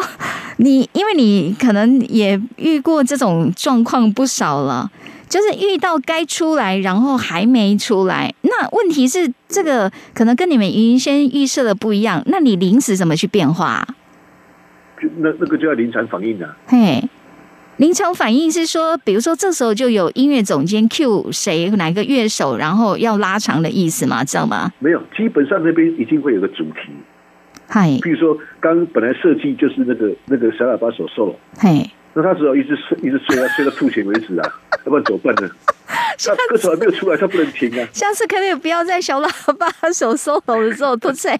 [0.57, 4.89] 你因为你可能也遇过这种状况不少了，
[5.27, 8.33] 就是遇到该出来，然后还没出来。
[8.41, 12.23] 那问题是，这个可能跟你们原先预设的不一样。
[12.27, 13.87] 那你临时怎么去变化？
[15.17, 16.55] 那那个就要临场反应啊。
[16.67, 17.03] 嘿，
[17.77, 24.71] 临场反应是说，比如说这时候就有音乐总监 Q 谁哪个乐手，然后要拉长的意思嘛，知道吗？
[24.79, 26.93] 没有，基本上那边已经会有个主题。
[27.67, 34.53] 嗨，比如说，刚本来设计就是那个那个小喇叭手 solo，嘿，那他只好一直睡，一直睡啊，睡到吐血为止啊，
[34.85, 35.49] 要不然怎么办呢？
[36.27, 37.87] 那歌手还没有出来，他不能停啊。
[37.91, 41.37] 下次可不可以不要在小喇叭手 solo 的时候吐血？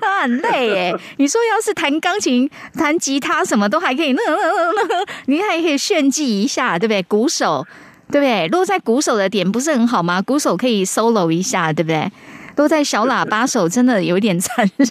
[0.00, 0.94] 他很累哎。
[1.18, 7.02] 你说要是弹钢琴、弹吉他什么都还可以，那那那那，你还可以炫技一下，对不对？
[7.02, 7.66] 鼓手，
[8.10, 8.48] 对不对？
[8.48, 10.22] 落在鼓手的点不是很好吗？
[10.22, 12.10] 鼓手可以 solo 一下，对不对？
[12.54, 14.88] 都在小喇叭手，真的有点残忍。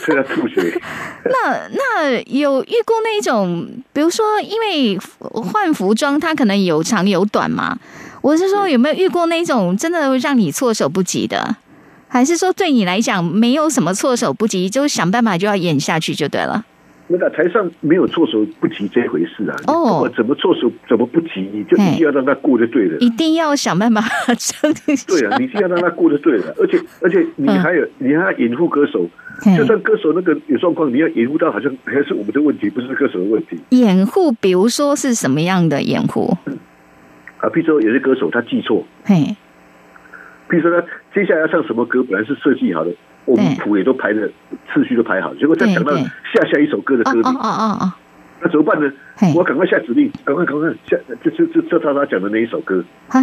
[0.00, 0.80] 吹到吐血。
[1.24, 7.78] 那那有遇过那种，比如说，因为换服装，它可能有长有短嘛。
[8.20, 11.56] 我是说，有没有遇过那种真的让你措手不及的？
[12.08, 16.64] 还是说，对你来讲没有什么措手不及，就想办法就要演下去就对了？
[17.08, 19.56] 那个台上没有措手不及这回事啊！
[19.66, 21.40] 哦，怎么措手怎么不及？
[21.52, 22.96] 你就一定要让他过就对了。
[22.98, 24.00] 一定要想办法
[24.38, 24.72] 撑。
[25.06, 26.54] 对啊，你一定要让他过就对了。
[26.58, 29.06] 而且而且你还有你还要掩护歌手，
[29.56, 33.58] 就算歌手那个有状况，你要掩护到好像还是我们的问题，不是歌手的问题。
[33.70, 36.36] 掩护，比如说是什么样的掩护？
[37.38, 39.36] 啊，比如说有些歌手他记错，嘿，
[40.48, 42.92] 比如说他接下来要唱什么歌，本来是设计好的。
[43.24, 44.28] 我们谱也都排的
[44.72, 47.92] 次序都排好，结果再讲到下下一首歌的歌名，哦哦哦
[48.40, 48.92] 那怎么办呢？
[49.36, 52.84] 我赶快下指令，赶快赶快下，就就就就他他讲的那一首歌。
[53.08, 53.20] 嗨，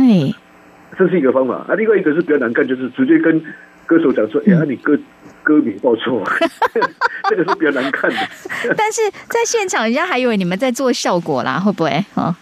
[0.97, 1.55] 这是一个方法。
[1.67, 3.41] 啊，另外一个是比较难干，就是直接跟
[3.85, 4.97] 歌手讲说：“哎呀，你歌
[5.43, 6.23] 歌名报错。
[7.29, 8.17] ”这个是比较难看的。
[8.77, 11.89] 但是在现场，人家还以为你们在做效果啦，会不会？
[12.15, 12.33] 哈。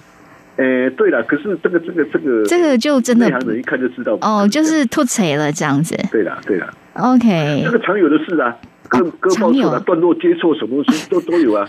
[0.58, 5.96] 诶，对了，可是这个这个这个这个就真的内行人一看就知道哦，就是吐槽了这样子。
[6.12, 6.67] 对了，对了。
[6.93, 8.56] OK， 这个常有的事啊，
[8.88, 11.63] 歌歌报错了，段落接错，什么东西 都都有啊。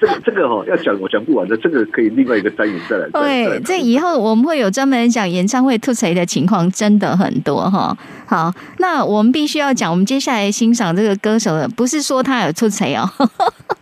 [0.00, 3.08] 这个这个哈，要讲我讲不完的，这个可以另外一个单元再来。
[3.10, 7.96] 对，这以后我们会有专门讲演唱会吐槽的情况，真的很多哈。
[8.26, 13.08] 好，那我们必须要讲，我们接下来欣赏这个歌手的，不是说他有吐槽哦。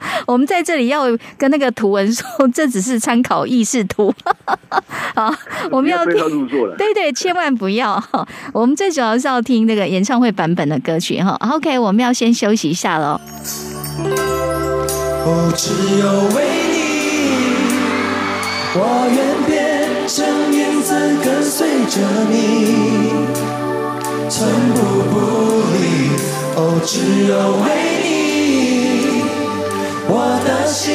[0.26, 1.04] 我们在这里要
[1.36, 4.12] 跟那个图文说，这只是参考意识图。
[5.14, 5.34] 好，
[5.70, 6.76] 我们要听入座了。
[6.76, 8.02] 对对，千万不要。
[8.52, 11.36] 我们最主要是要听那个演唱会版本的歌曲哈。
[11.52, 13.20] OK，我们要先休息一下喽。
[15.22, 16.78] 哦只有为你，
[18.74, 18.78] 我
[19.14, 22.34] 愿变成影子跟随着你，
[24.30, 24.78] 寸步
[25.10, 25.14] 不
[25.74, 25.76] 离。
[26.56, 27.32] 哦，只有
[27.64, 27.66] 为
[28.04, 28.09] 你。
[30.12, 30.90] 我的心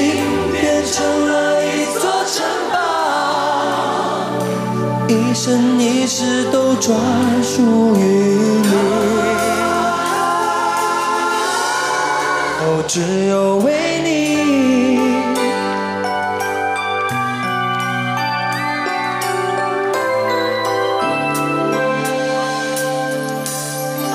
[0.51, 0.93] 变成
[1.28, 2.43] 了一座城
[2.74, 2.76] 堡，
[5.07, 6.99] 一生一世都专
[7.41, 8.01] 属于
[8.61, 8.68] 你。
[12.59, 13.72] 哦，只有为
[14.03, 14.05] 你。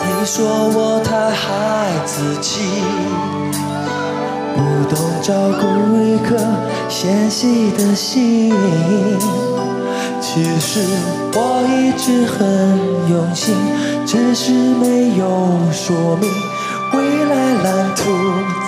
[0.05, 0.45] 你说
[0.75, 2.61] 我太孩子气。
[4.91, 6.37] 懂照顾一颗
[6.89, 8.53] 纤细的心，
[10.21, 10.81] 其实
[11.33, 12.39] 我一直很
[13.09, 13.55] 用心，
[14.05, 15.25] 只是没有
[15.73, 16.29] 说明，
[16.93, 18.11] 未来蓝图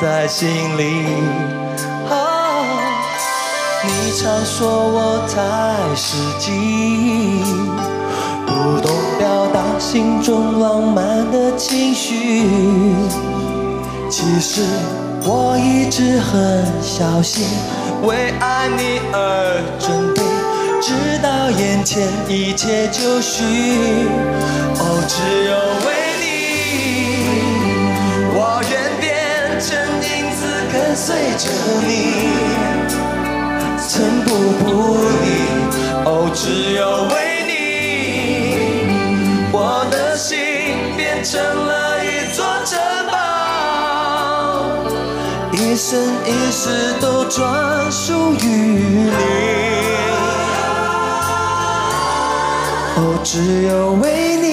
[0.00, 0.48] 在心
[0.78, 0.82] 里。
[3.84, 6.52] 你常说我太实际，
[8.46, 12.46] 不懂表达心中浪漫的情绪。
[14.08, 14.62] 其实
[15.24, 17.46] 我一直很小心，
[18.02, 20.20] 为爱你而准备，
[20.82, 20.92] 直
[21.22, 23.44] 到眼前一切就绪。
[24.78, 25.54] 哦，只有
[25.86, 25.88] 为
[26.22, 26.24] 你，
[28.34, 29.06] 我愿变
[29.60, 29.70] 成
[30.02, 30.40] 影子
[30.72, 31.44] 跟随着
[31.86, 31.90] 你。
[33.78, 33.90] 寸
[34.24, 34.64] 步不
[35.22, 35.26] 离，
[36.04, 36.82] 哦，只有
[37.14, 37.14] 为
[37.46, 37.52] 你，
[39.52, 40.36] 我的心
[40.96, 42.81] 变成了一座城，
[45.72, 49.10] 一生一世都专属于你。
[52.94, 54.52] 哦，只有为你。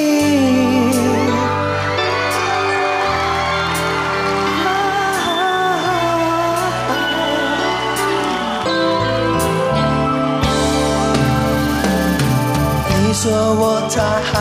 [13.11, 14.31] 说我太孩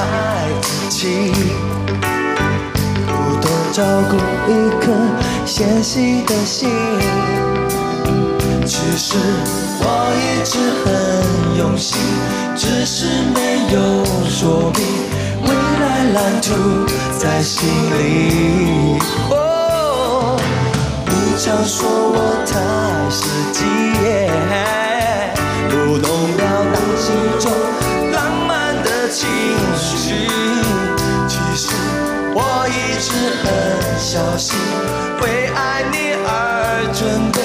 [0.63, 1.33] 子气，
[3.09, 4.15] 不懂照顾
[4.47, 4.93] 一颗
[5.49, 6.69] 纤细的心。
[8.67, 9.17] 其实
[9.81, 9.83] 我
[10.15, 10.87] 一直很
[11.57, 11.99] 用心，
[12.55, 13.41] 只是没
[13.73, 14.85] 有说明。
[15.43, 16.53] 未来蓝图
[17.19, 18.99] 在心里。
[19.31, 20.37] 哦，
[21.07, 22.53] 你常说我太
[23.09, 23.65] 实际，
[32.41, 33.11] 我一直
[33.43, 34.55] 很小心，
[35.21, 37.03] 为爱你而准
[37.35, 37.43] 备，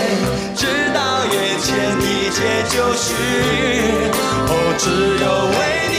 [0.56, 0.62] 直
[0.94, 1.34] 到眼
[1.66, 2.38] 前一切
[2.70, 3.10] 就绪。
[4.50, 4.86] 哦，只
[5.18, 5.26] 有
[5.58, 5.98] 为你，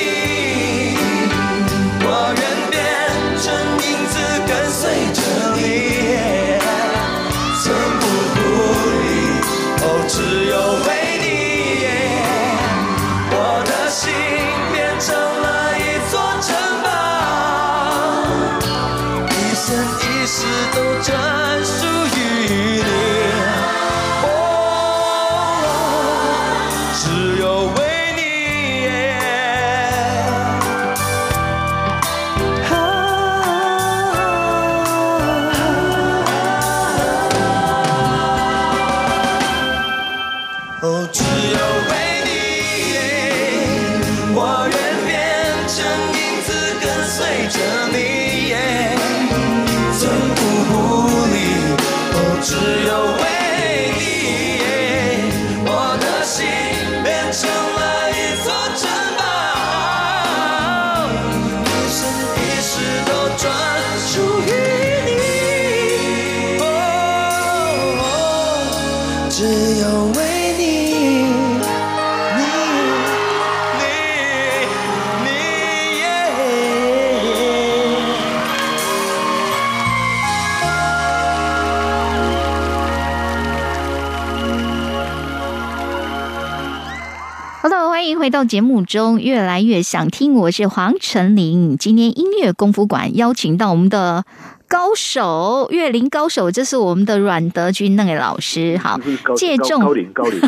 [88.45, 90.35] 到节目中，越来越想听。
[90.35, 94.23] 我是黄晨林，今天音乐功夫馆邀请到我们的
[94.69, 98.77] 高手，乐林高手，这是我们的阮德军那位老师。
[98.77, 99.01] 好，
[99.35, 100.39] 借重高龄高龄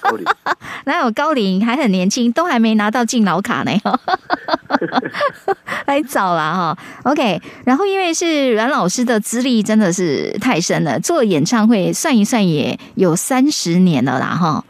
[0.00, 0.24] 高龄，
[0.86, 3.70] 哪有高龄还很年轻，都还没拿到敬老卡呢，
[5.86, 6.78] 来早了哈。
[7.04, 14.64] OK，然后因为是阮老师的资历真的是太深了，做演唱会算一算也有三十年了啦哈。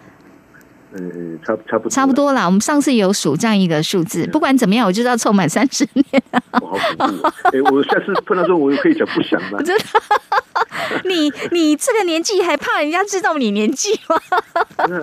[0.97, 2.47] 嗯，差差不多差不多啦。
[2.47, 6.23] 我们上次有数这样一个数字，不管怎么样，我就要凑满三十年。
[6.61, 7.27] 我好恐怖！
[7.53, 9.59] 哎，我下次碰到说，我可以讲不想吗？
[9.65, 9.85] 真的？
[11.05, 14.17] 你你这个年纪还怕人家知道你年纪吗？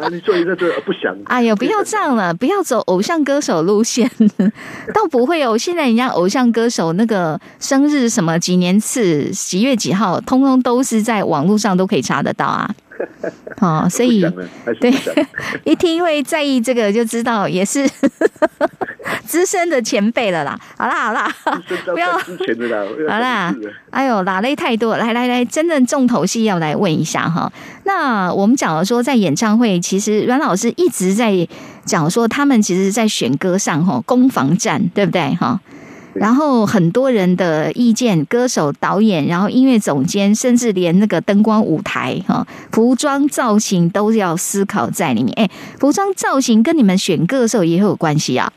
[0.10, 1.16] 你做一个这不想。
[1.26, 4.10] 哎呦，不要这样了，不要走偶像歌手路线。
[4.94, 12.70] 倒不会哦，现在人家偶像歌手那个生日什么几年次几月几号，通通都是在网络上都可以查得到啊。
[13.62, 14.22] 哦，所以
[14.80, 14.94] 对，
[15.64, 17.88] 一听会在意这个，就知道也是
[19.26, 20.60] 资深的前辈了啦。
[20.78, 21.34] 好啦好啦，
[21.86, 23.54] 不要好啦。
[23.90, 27.52] 哎呦，打雷太多，来来来，真正重头戏要来问一下哈。
[27.84, 31.48] 那我们讲了说，在演唱会，其实阮老师一直在
[31.86, 35.60] 讲说，他们其实，在选歌上哈攻防战，对不对哈？
[36.14, 45.34] 然后很多人的意见，歌手、导演，然后音乐总监，甚至连那个灯光、舞台、哈服装造型都要思考在里面。
[45.38, 45.50] 哎，
[45.80, 48.52] 服装造型跟你们选歌的时候也有关系啊。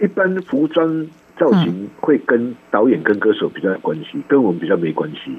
[0.00, 1.06] 一般服装
[1.38, 5.36] 造型会跟导演跟歌手比较有关系，跟我们比较没关系。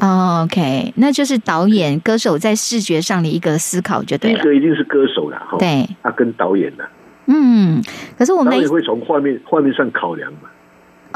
[0.00, 4.36] 哦 OK，那就是导演、歌手在视觉上的一个思考就对了。
[4.36, 6.84] 第一个一定是歌手了，对，他跟导演的。
[7.26, 7.82] 嗯，
[8.18, 10.50] 可是我们也会从画面画面上考量嘛。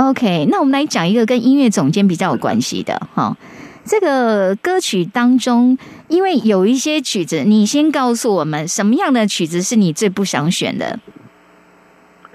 [0.01, 3.36] OK，那我们来讲一个跟音乐总监比较有关系的哈。
[3.84, 5.76] 这个歌曲当中，
[6.09, 10.98] 因为有一些曲子，你先告诉我们什么样的曲子是你最不想选的？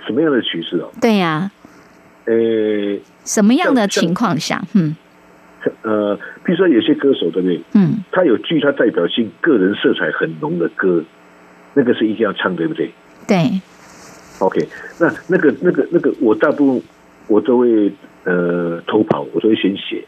[0.06, 0.92] 什么样的曲子哦？
[1.02, 1.50] 对呀。
[2.26, 2.34] 呃，
[3.24, 4.62] 什么样的情况下？
[4.74, 4.96] 嗯。
[5.82, 7.60] 呃，比如说有些歌手对不对？
[7.74, 8.04] 嗯。
[8.12, 11.04] 他有具他代表性、个人色彩很浓的歌，
[11.74, 12.94] 那个是一定要唱，对不对？
[13.26, 13.60] 对。
[14.38, 14.68] OK，
[15.00, 16.84] 那那个那个那个，我大部分
[17.28, 17.92] 我都会
[18.24, 20.06] 呃偷跑，我都会先写，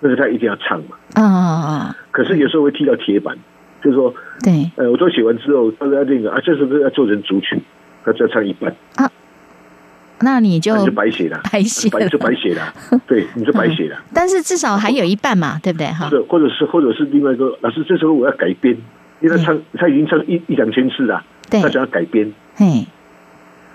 [0.00, 0.96] 但是他一定要唱嘛。
[1.14, 1.96] 啊啊啊！
[2.10, 3.36] 可是有时候会踢到铁板，
[3.82, 7.60] 就是说，对，呃，我都写完之后，他说那个啊，这是不是要做成主曲？
[8.04, 9.10] 他只要唱一半啊，
[10.20, 12.72] 那你就就白写了，白写就白写了，
[13.06, 14.00] 对，你就白写了。
[14.14, 15.86] 但是至少还有一半嘛，对不对？
[15.88, 18.76] 哈，或者是或者是另外一个老师，这时候我要改编，
[19.20, 22.86] 因为他唱他已经唱一一两千次了，他想要改编，嘿。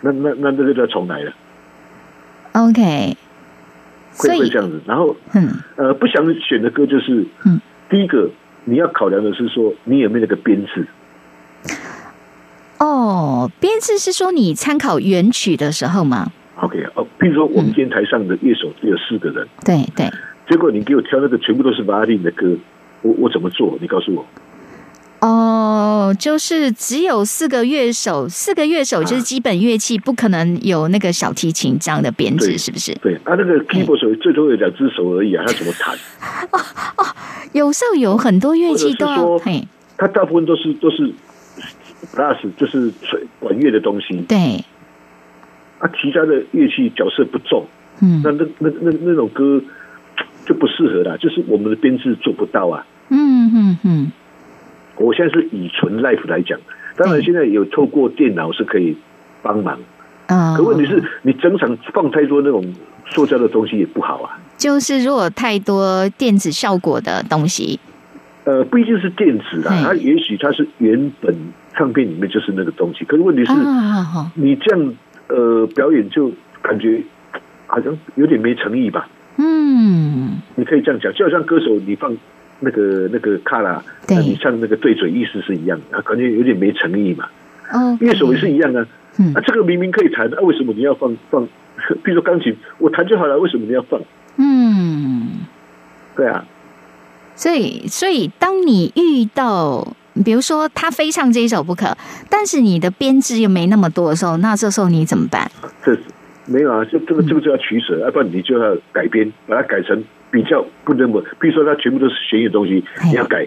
[0.01, 1.31] 那那那那个就要重来了
[2.53, 3.17] ，OK，
[4.15, 4.81] 会会这样子。
[4.85, 8.29] 然后，嗯，呃，不想选的歌就是，嗯，第一个
[8.65, 10.87] 你要考量的是说你有没有那个编制。
[12.79, 20.09] 哦，编制是说你参考原曲的时候吗？OK，哦，比如说我们今天台上的乐手只有四个人，对对，
[20.49, 22.55] 结果你给我挑那个全部都是巴丁的歌，
[23.01, 23.77] 我我怎么做？
[23.79, 24.25] 你告诉我。
[25.23, 32.93] 哦，就是只有四个乐手，四个乐手就是基本乐器，不可能有那个小提琴这样的编制，是不是？
[32.95, 35.95] 对，啊，那个 keyboard 手最多有两只手而已啊，他怎么弹？
[36.51, 36.59] 哦
[36.97, 37.05] 哦，
[37.53, 39.65] 有时候有很多乐器都要，嘿，
[39.97, 41.09] 他大部分都是都是
[42.13, 44.17] brass，就是吹管乐的东西。
[44.27, 44.65] 对，
[45.79, 47.65] 啊，其他的乐器角色不重，
[48.01, 49.61] 嗯，那那那那那种歌
[50.45, 52.85] 就不适合了，就是我们的编制做不到啊。
[53.07, 54.11] 嗯嗯嗯。
[54.97, 56.59] 我现在是以纯 life 来讲，
[56.95, 58.95] 当然现在有透过电脑是可以
[59.41, 59.79] 帮忙
[60.27, 60.55] 啊。
[60.55, 62.73] 可问题是你整场放太多那种
[63.07, 64.39] 塑胶的东西也不好啊。
[64.57, 67.79] 就是如果太多电子效果的东西，
[68.45, 71.35] 呃，不一定是电子的，它也许它是原本
[71.73, 73.03] 唱片里面就是那个东西。
[73.05, 73.51] 可是问题是，
[74.35, 74.93] 你这样
[75.27, 76.31] 呃表演就
[76.61, 77.01] 感觉
[77.65, 79.09] 好像有点没诚意吧？
[79.37, 82.15] 嗯，你可以这样讲，就好像歌手你放。
[82.63, 87.25] 那个那个卡拉，你唱那个对嘴意思是一样的，感觉有点没诚意嘛。
[87.71, 88.87] 哦，乐手也是一样啊。
[89.17, 91.47] 嗯，啊，这个明明可以弹，啊，为什么你要放放？
[92.03, 93.99] 比如说钢琴，我弹就好了，为什么你要放？
[94.37, 95.29] 嗯，
[96.15, 96.45] 对啊。
[97.35, 101.97] 所以，所以当你遇到，比如说他非唱这一首不可，
[102.29, 105.51] 但是你的编制又没那么多的时候，那这时候你怎么办？
[105.83, 105.97] 这
[106.45, 110.03] 没有啊，就这个这个就要取舍，要不然你就要改编，把它改成。
[110.33, 113.45] 比较不那么，比如说它全部都是弦乐东西，你要改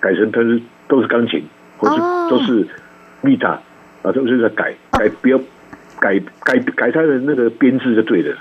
[0.00, 0.58] 改成它是
[0.88, 1.44] 都是钢琴，
[1.76, 2.66] 或是都是
[3.20, 3.60] 密塔
[4.00, 5.38] 啊，都是在改改，不要
[6.00, 8.34] 改改改它的那个编制就对了。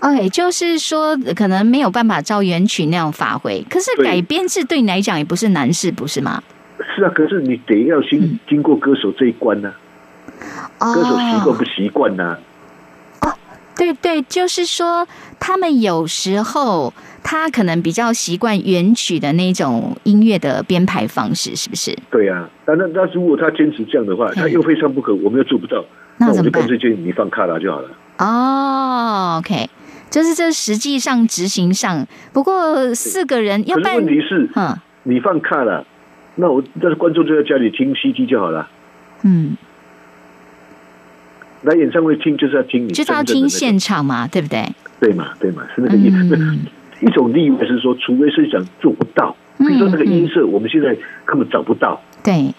[0.00, 6.42] OK，就是说可能没有办法照原曲那样发挥，可是改编制对你来讲也不是难事，不是吗？
[6.96, 9.72] 是啊，可是你得要先经过歌手这一关呢，
[10.80, 12.36] 歌手习惯不习惯呢？
[12.36, 12.38] 哦，
[13.76, 15.06] 对对，就是说
[15.38, 16.92] 他们有时候。
[17.24, 21.96] 他可能比较习惯原曲的那种音乐的编排方式，是不是？
[22.10, 25.84] 对呀，但那那如果他坚持这样的话，他又非唱不可，我们又做不到，
[26.16, 27.90] 那我就干脆建议你放卡拉就好了。
[28.18, 29.70] 哦，OK，
[30.10, 35.84] 就是这实际上执行上，不过四个人要办，问题是，嗯，你放卡拉，
[36.34, 38.68] 那我但是观众就在家里听 CD 就好了。
[39.22, 39.56] 嗯，
[41.62, 44.64] 来演唱会听就是要听你，就是要听现场嘛，对不对？
[45.00, 46.38] 对嘛，对嘛，是那个意思。
[47.00, 52.00] 一种例外是说，除非是想做不到，比如说那个音色，我们现在根本找不到。
[52.22, 52.54] 对，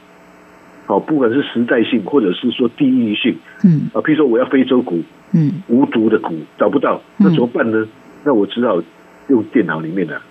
[0.86, 5.02] 好，不管是时代性，或者是说地域性，嗯，啊，比如说我要非洲鼓，
[5.32, 7.88] 嗯，无毒的鼓找不到，那怎么办呢？
[8.26, 8.82] 那我只好
[9.30, 10.22] 用电脑里面的，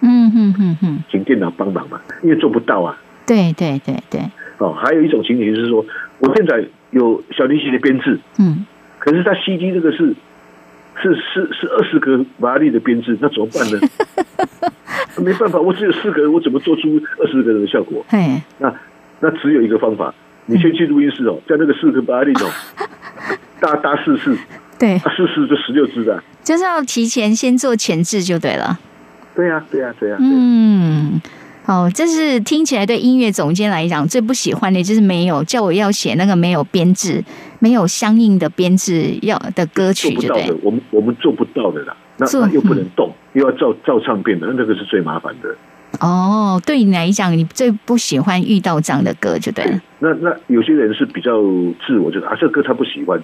[0.00, 2.98] 嗯嗯嗯嗯，请电脑帮忙嘛，因为做不到啊。
[3.26, 4.22] 对对对对。
[4.56, 5.84] 哦，还有一种情形是说，
[6.20, 8.66] 我现在有小提琴的编制，嗯，
[8.98, 10.14] 可是它 CD 这个是。
[11.00, 13.78] 是是是二十个马力的编制，那怎么办呢？
[15.22, 18.04] 没办法，我只有四个人，我怎么做出二十个人的效果？
[18.58, 18.74] 那
[19.20, 20.12] 那只有一个方法，
[20.46, 22.50] 你先去录音室哦，在那个四个马力哦，
[23.62, 24.36] 搭搭试试，
[24.76, 28.80] 对，四十就十六支的，就是要提前先做前置就对了。
[29.36, 30.16] 对呀，对呀，对呀。
[30.18, 31.20] 嗯，
[31.68, 37.22] 哦，这是听起来对音乐总监来讲最不喜欢的，就是没有叫我要写那个没有编制、
[37.58, 40.56] 没有相应的编制要的歌曲，做不到的。
[40.62, 45.54] 我们我们做不到的啦，那那又不能动，又要照照唱片的，那那个是最麻烦的。
[46.00, 49.78] 哦，对你来讲，你最不喜欢遇到这样的歌，就对了。
[49.98, 51.32] 那那有些人是比较
[51.86, 53.20] 自我，就是啊，这个歌他不喜欢，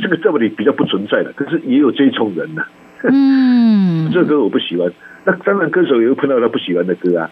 [0.00, 1.32] 这个在这里比较不存在的。
[1.34, 2.62] 可是也有这种人呢。
[3.10, 4.88] 嗯， 这歌我不喜欢。
[5.24, 7.28] 那当然，歌手也会碰到他不喜欢的歌啊。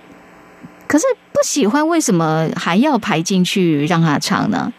[0.91, 4.73] 可是不喜欢，为什么还要排进去让他唱呢？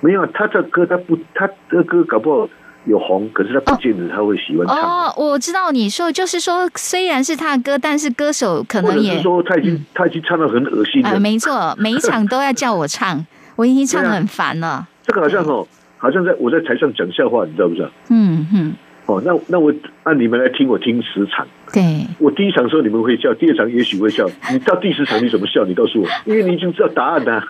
[0.00, 2.48] 没有，他这歌他不，他这歌搞不好
[2.86, 4.78] 有红，可是他不见得他会喜欢唱。
[4.78, 11.20] 哦，我知道你说，就是说，虽然是他的歌，但是歌手可能也说他已经他已经唱的很恶心了。
[11.20, 13.22] 没错，每一场都要叫我唱，
[13.56, 14.88] 我已经唱的很烦了。
[15.06, 17.90] 这个好像哦，好像在我在台上讲笑话，你知道不知道？
[18.08, 18.72] 嗯哼。
[19.06, 19.72] 哦，那那我
[20.04, 21.46] 按你们来听，我听十场。
[21.72, 24.28] 对，我第一场时候你们会笑，第二场也许会笑。
[24.52, 25.64] 你到第十场你怎么笑？
[25.64, 27.42] 你告诉我，因为你已经知道答案了，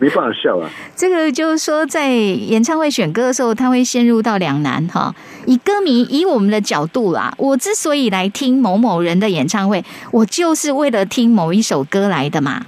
[0.00, 0.68] 没办法笑啊。
[0.96, 5.14] 这个就是说，在演唱会选歌的时候，他会陷入到两难哈。
[5.46, 12.66] 以歌迷以我们的角度啦，我之所以来听某某人的演唱会，我就是为了听某一首歌来的嘛，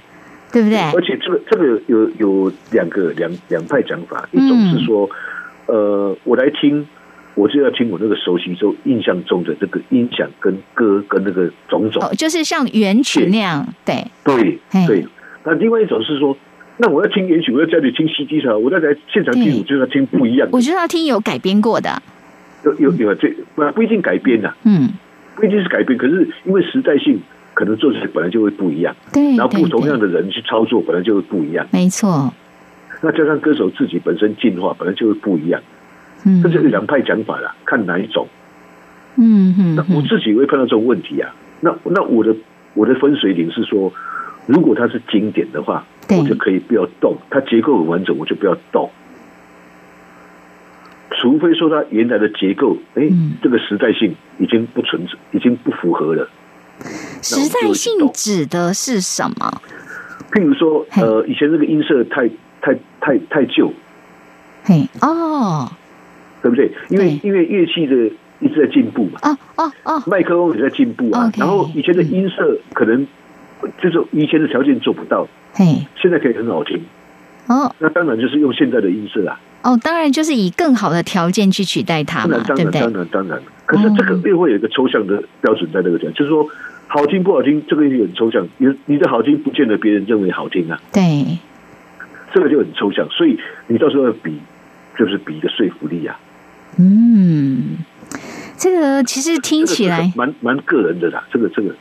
[0.53, 0.79] 对不对？
[0.79, 5.09] 而且这个这个有有两个两两派讲法，一种是说，
[5.65, 6.87] 呃，我来听。
[7.35, 15.05] 我就要听我那个熟悉、中印象中的这个音响跟歌跟那个种种，就是像原曲那样，对对对。
[15.43, 16.37] 那另外一种是说，
[16.77, 20.55] 那我要听原曲，我要家里听 CD 的，我在来现场听，我就要听不一样的。
[20.55, 22.01] 我就要听有改编过的，
[22.63, 24.89] 有有有这不不一定改编的，嗯，
[25.35, 27.19] 不一定是改编，可是因为时代性，
[27.53, 32.31] 可能做起来本来就会不一样，对，然后不同样的人去操作，本来就会不一样，没错。
[33.01, 35.59] 那加上歌手自己本身进化，本来就会不一样。
[36.43, 38.27] 这就是两派讲法了，看哪一种。
[39.15, 41.33] 嗯嗯，那我自己会碰到这种问题啊。
[41.59, 42.35] 那那我的
[42.73, 43.91] 我的分水岭是说，
[44.45, 48.89] 如果它是经典的话，我就可以不要动，它结构很完整，我就不要动。
[51.19, 53.09] 除非说它原来的结构，哎，
[53.43, 56.29] 这个时代性已经不存在，已经不符合了。
[57.21, 59.61] 时代性指的是什么？
[60.31, 62.29] 譬如说，呃，以前那个音色太
[62.61, 63.71] 太太太旧。
[64.63, 65.69] 嘿，哦。
[66.41, 66.71] 对不对？
[66.89, 67.95] 因为因为乐器的
[68.39, 69.19] 一直在进步嘛。
[69.23, 71.31] 哦哦哦，麦克风也在进步啊。
[71.37, 73.05] 然后以前的音色可能
[73.81, 76.81] 就是以前的条件做不到，嘿，现在可以很好听。
[77.47, 79.39] 哦，那当然就是用现在的音色啊。
[79.63, 82.81] 哦，当然就是以更好的条件去取代它嘛，对不对？
[82.81, 83.39] 当然当然。
[83.65, 86.47] 可是这个又会有一个抽象的标准在那个地方，就是说
[86.87, 88.47] 好听不好听，这个也很抽象。
[88.57, 90.81] 你你的好听不见得别人认为好听啊。
[90.91, 91.37] 对，
[92.33, 94.39] 这个就很抽象，所以你到时候要比，
[94.97, 96.19] 就是比一个说服力啊。
[96.77, 97.77] 嗯，
[98.57, 101.23] 这个其实听起来蛮蛮个人的啦。
[101.31, 101.75] 这个这个，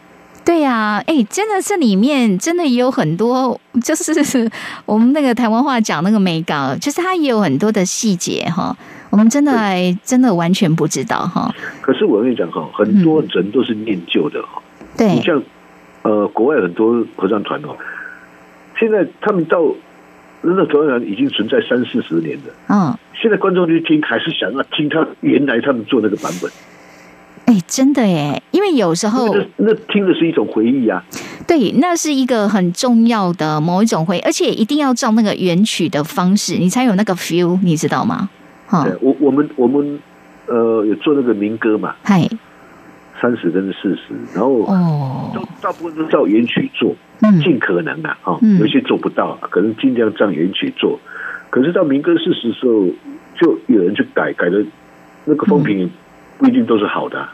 [0.45, 4.51] 对呀，哎，真的这里面真的也有很多，就是
[4.85, 8.77] 我们那个台湾话讲那个美稿，就是它也有很多的细节哈。
[9.11, 9.53] 我们真的
[10.05, 11.55] 真的完全不知道哈。
[11.81, 14.61] 可是我跟你讲哈，很多人都是念旧的哈。
[14.97, 15.43] 对，你像
[16.03, 17.77] 呃，国外很多合唱团哦，
[18.79, 19.59] 现在他们到。
[20.43, 22.55] 那个合唱已经存在三四十年了。
[22.69, 26.51] 嗯，现在观众去听，还是想要听他原来他们做那个版本。
[27.47, 31.05] 哎，真的耶，因为有时候那听的是一种回忆啊。
[31.47, 38.31] 对，那是一个很重要的某一种回忆，而且一定要照那个原曲的方式，你才有那个 feel，你知道吗？
[38.67, 39.99] 哈，我我们我们
[40.47, 41.95] 呃有做那个民歌嘛。
[42.03, 42.29] 嗨。
[43.21, 44.65] 三十跟四十，然后
[45.35, 46.95] 都大部分都照原曲做，
[47.43, 50.99] 尽可能啊，哈，有些做不到，可能尽量照原曲做。
[51.51, 52.87] 可是到民歌四十的时候，
[53.39, 54.65] 就有人去改，改的
[55.25, 55.91] 那个风评
[56.39, 57.29] 不一定都是好的。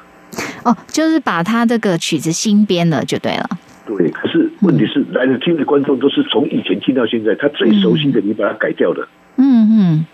[0.65, 3.49] 哦，就是把他这个曲子新编了就对了。
[3.87, 9.07] 对，可是问题是来的听的观众都是从以前听到现在，他最熟悉的，你把它改掉的。
[9.37, 10.07] 嗯嗯。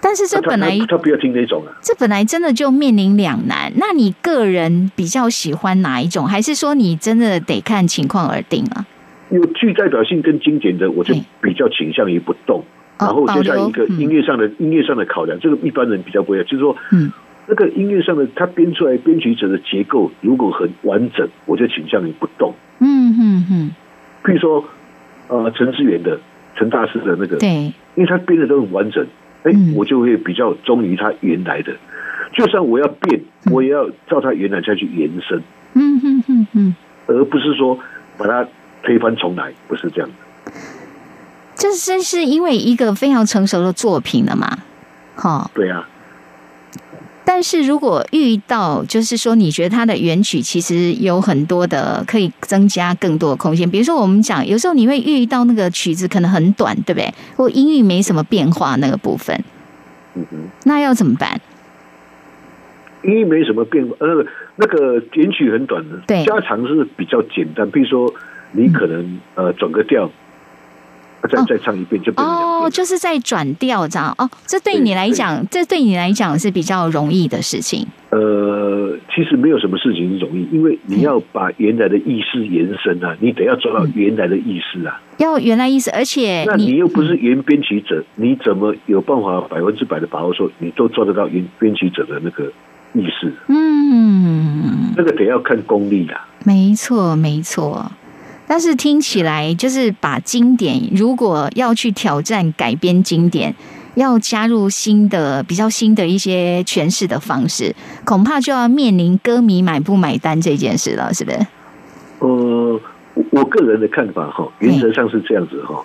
[0.00, 3.72] 但是这本来他不要听那种啊，这本来真的就面临两难。
[3.76, 6.26] 那你个人比较喜欢哪一种？
[6.26, 8.86] 还是说你真的得看情况而定啊？
[9.30, 12.62] 有具代表性跟经典的，我就比较倾向于不动。
[12.98, 17.12] 然后就像一个音乐上的音乐上的考量，这个一般人比较不会，就是说，嗯，
[17.46, 22.54] 那个音乐上的他编出来编曲者的结构如果很完整，我就倾向于不动。
[22.78, 23.70] 嗯嗯嗯。
[24.24, 24.64] 譬如说，
[25.28, 26.18] 呃，陈志远的
[26.56, 27.64] 陈大师的那个，对，
[27.96, 29.06] 因为他编的都很完整。
[29.46, 31.72] 哎，我就会比较忠于他原来的，
[32.34, 33.22] 就算我要变，
[33.52, 35.40] 我也要照他原来再去延伸。
[35.74, 36.74] 嗯嗯嗯嗯，
[37.06, 37.78] 而不是说
[38.18, 38.48] 把它
[38.82, 40.52] 推翻重来，不是这样的。
[41.54, 44.58] 这真是因为一个非常成熟的作品了嘛？
[45.14, 45.86] 哈，对呀。
[47.28, 57.12] 但是如果遇到，就是说你觉得它的原曲其实有很多的可以增加更多的空间，比如说我们讲，有时候你会遇到那个曲子可能很短，对不对？
[57.34, 59.36] 或音域没什么变化那个部分，
[60.14, 61.40] 嗯哼，那要怎么办？
[63.02, 64.24] 音域没什么变化，呃，
[64.54, 68.14] 那个原曲很短的，对，加长是比较简单，比如说
[68.52, 70.10] 你可能呃转个调。
[71.22, 74.28] 再再唱一遍就哦，就是在转调这样哦。
[74.46, 77.86] 这对你来讲，这对你来讲是比较容易的事情。
[78.10, 85.00] 呃，其实没有什么事情是容易，因为你要把原来的意思延伸啊，你得要抓到原来的意思啊。
[85.18, 92.44] 要原来意思，而且那你又不是原编曲者，你怎么有办法百分之百的把握说你都抓得到原编曲者的那个
[92.94, 93.32] 意思？
[93.48, 96.28] 嗯，那个得要看功力啊。
[96.44, 97.90] 没错，没错。
[98.46, 103.54] 但是听起来就是把经典，如果要去挑战改编经典，
[103.94, 107.74] 要加入新的、比较新的一些诠释的方式，
[108.04, 111.38] 恐怕就要面临歌迷买不买单这件事了，是不是？
[112.18, 112.80] 呃，
[113.30, 115.82] 我个人的看法哈，原则上是这样子哈。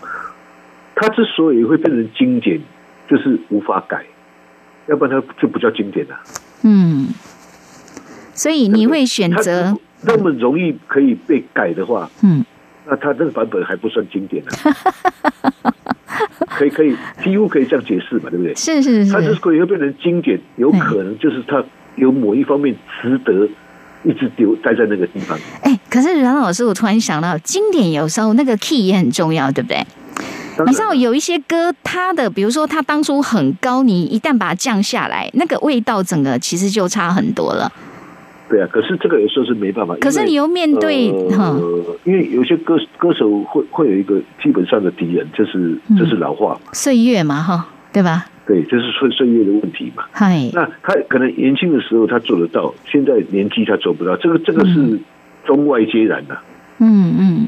[0.96, 2.62] 它之所以会变成经典，
[3.10, 4.06] 就是无法改，
[4.88, 6.16] 要不然它就不叫经典了。
[6.62, 7.08] 嗯，
[8.34, 12.46] 所以你会选择那么容易可以被改的话，嗯。
[12.88, 14.52] 那他这个版本还不算经典 呢，
[16.48, 18.54] 可以可以几乎可以这样解释嘛，对不对？
[18.56, 21.64] 是是是，它之所以会变成经典，有可能就是它
[21.96, 23.48] 有某一方面值得
[24.04, 25.38] 一直丢待在那个地方。
[25.62, 29.86] 哎，可是阮老师，我突然想到，经典有时候那个 key 也很重要，对不对？
[30.66, 37.72] 你知道有一些歌，它的比如说它当初很高，你一旦把它降下来，那个味道整个其实就差很多了。
[38.52, 39.96] 对啊，可是这个有时候是没办法。
[40.02, 41.58] 可是你又面对哈，
[42.04, 48.26] 因为有些歌歌手会会有一个基本上的敌人，就是就是老化岁月嘛，哈，对吧？
[48.46, 50.04] 对，就是岁岁月的问题嘛。
[50.12, 55.00] 嗨，那他可能年轻的时候他做得到，现在年纪他做不到，这个这个是
[55.46, 56.38] 中外皆然的。
[56.80, 57.48] 嗯嗯，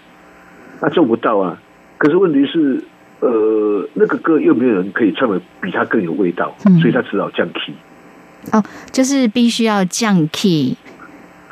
[0.79, 1.59] 他做不到啊。
[1.97, 2.81] 可是问题是，
[3.19, 7.73] 呃，那个歌又没有人可以唱的比他更有味道，所以他只好降 key。
[8.51, 10.75] 哦，就是必须要降 key。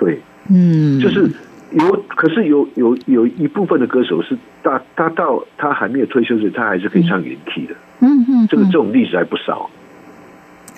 [0.02, 1.30] 对，嗯，就是
[1.74, 9.70] 有，可是有有有一部分的歌手是，他他到他还没有退休时，他还是可以唱原 key 的，嗯嗯，这个这种例子还不少。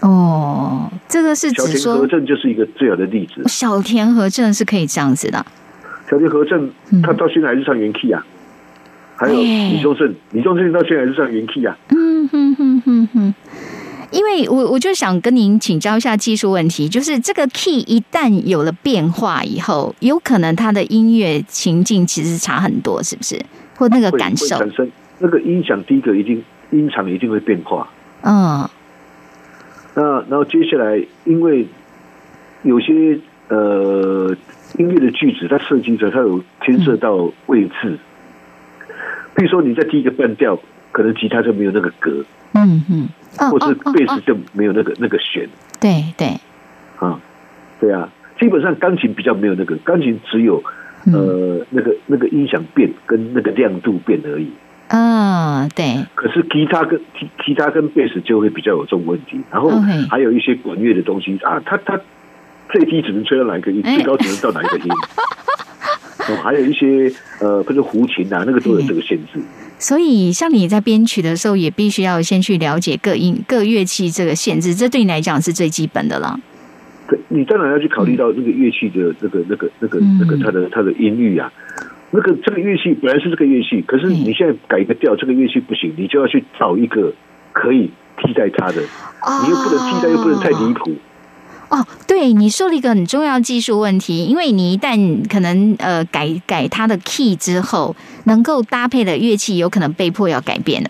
[0.01, 3.41] 哦，这个是小田和正就是一个最好的例子。
[3.47, 5.45] 小田和正是可以这样子的。
[6.09, 6.69] 小田和正
[7.01, 8.26] 他到现在还是唱原 key 啊，
[9.15, 11.78] 还有李宗盛，李宗盛到现在还是唱原 key 啊。
[11.88, 13.34] 嗯哼哼哼哼。
[14.14, 23.43] 因为我我就想跟您请教一下技术问题，就是这个 key 一旦有了变化以后，有可能它的音乐情境其实差很多，是不是？
[23.76, 27.89] 或那个感受产生那个音响，第一个一定音场一定会变化。
[28.22, 28.70] 嗯。
[29.95, 31.68] 那然后接下来，因为
[32.61, 34.36] 有些呃
[34.78, 37.97] 音乐的句子，它设计者它有牵涉到位置，
[39.36, 40.59] 比如说你在第一个半调，
[40.91, 42.24] 可能吉他就没有那个格。
[42.53, 43.09] 嗯嗯。
[43.38, 45.48] 或是贝斯就没有那个那个弦，
[45.80, 46.28] 对对，
[47.00, 47.20] 啊，
[47.80, 48.10] 对啊，
[48.40, 50.64] 基本上钢琴比较没有那个，钢琴只有
[51.06, 54.52] 呃那个那个音响变跟那个亮度变而已。
[54.90, 56.06] 啊，对。
[56.14, 59.72] 可是吉他跟吉吉他跟贝斯就会比较有这种问题，然后
[60.10, 62.00] 还有一些管乐的东西啊，它它
[62.70, 64.92] 最低只能吹到哪一个音，最高只能到哪一个音。
[66.30, 67.12] 哦，还有一些
[67.42, 69.42] 呃，不是胡琴啊，那个都有这个限制。
[69.84, 76.40] 所以，像你在编曲的时候，也必须要先去了解各音各乐器这个限制，这对你来讲是最基本的了。
[77.10, 81.52] 对，你当然要去考虑到这个乐器的那个、那个、那个、那个它的它的音域啊。
[82.12, 87.14] 那个这个乐器本来是这个乐器，可是你现在改一个调，这个乐器不行，你就要去找一个
[87.52, 87.92] 可以
[88.24, 90.96] 替代它的，你又不能替代，又不能太离谱。
[91.74, 97.95] 哦，对，你说了一个很重要技术问题，因为你一旦可能呃改改它的 key 之后，
[98.26, 100.89] 能够搭配的乐器有可能被迫要改变了。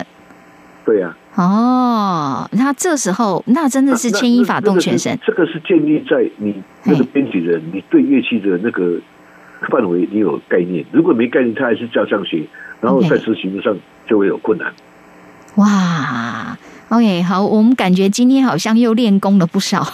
[0.86, 1.16] 对呀。
[1.36, 5.18] 哦，那这时候那真的是牵一发动全身。
[5.26, 9.00] 这个是建立在你那个编辑人，你对乐器的那个
[9.70, 10.86] 范围你有概念。
[10.92, 12.44] 如果没概念，他还是照这样学，
[12.82, 13.76] 然后在执行上
[14.06, 14.74] 就会有困难。
[15.56, 16.58] 哇。
[16.90, 19.88] OK，好，我们感觉今天好像又练功了不少。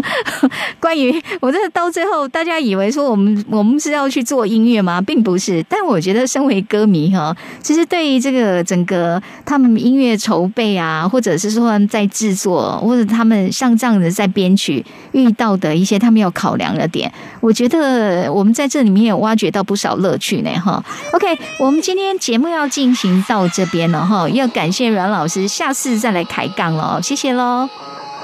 [0.80, 5.00] 关于我这到最后，大家以为说我们我们是要去做音乐吗？
[5.00, 5.64] 并不是。
[5.68, 20.50] 但我觉得，身为歌迷哈，其实对于这个整个他们音乐筹备啊，或者是说在制作，或者他们像这样子在编曲遇到的一些他们要考量的点，我觉得我们在这里面也挖掘到不少乐趣呢。
[20.58, 20.82] 哈
[21.12, 26.22] ，OK，我们今天节目要进行到这边了哈，要感谢阮老师，下次再来。
[26.32, 27.68] 抬杠了，谢谢喽。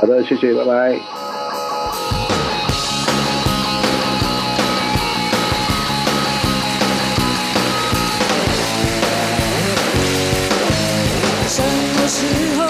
[0.00, 1.00] 好的谢谢拜拜。
[11.48, 12.16] 什么时
[12.56, 12.60] 候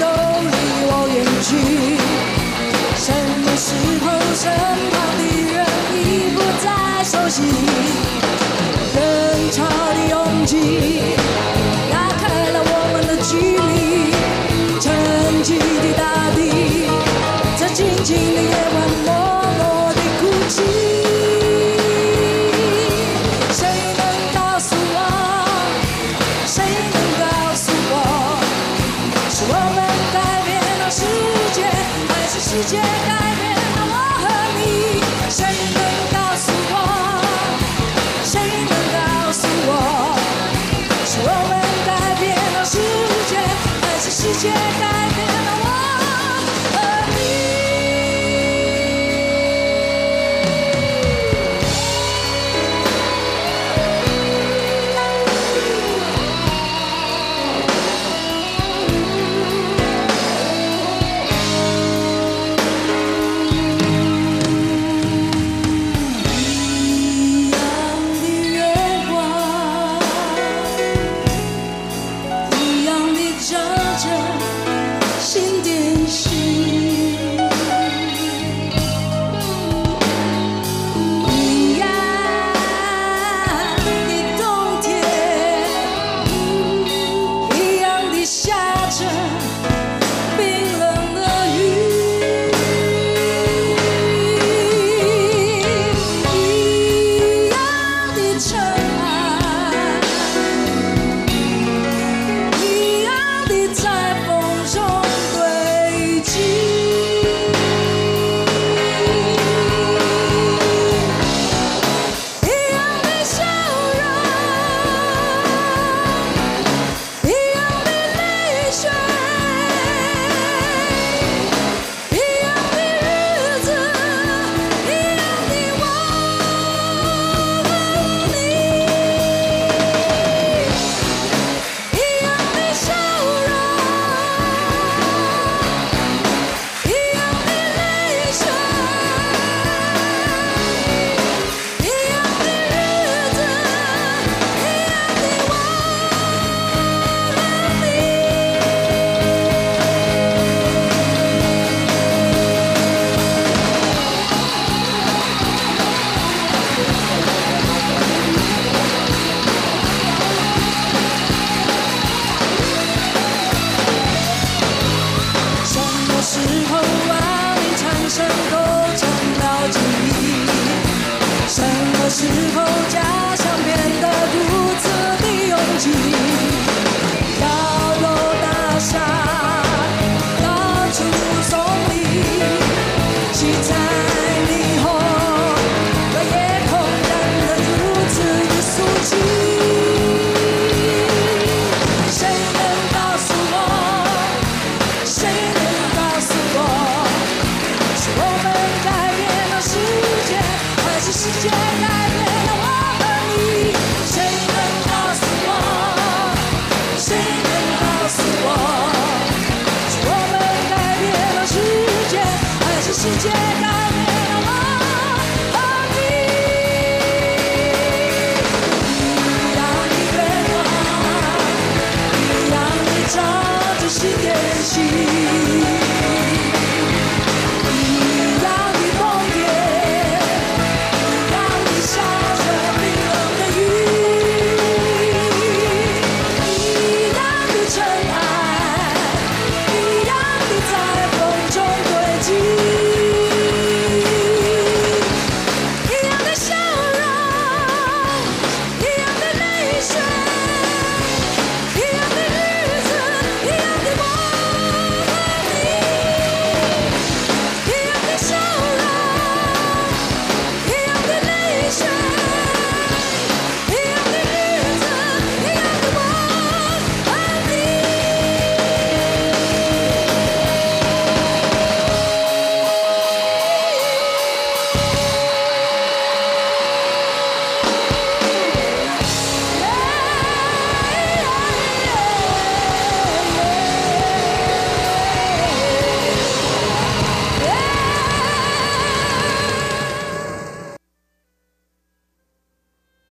[0.00, 0.04] 都
[0.86, 0.90] 我
[1.42, 1.48] 去
[2.96, 3.12] 什
[4.00, 4.42] 候身
[4.90, 5.20] 旁的
[5.52, 5.54] 人
[5.94, 5.98] 已
[6.34, 6.66] 不再
[7.04, 7.42] 熟悉？
[8.94, 8.98] 人
[9.52, 9.58] 潮
[10.08, 10.12] 拥
[10.46, 10.52] 挤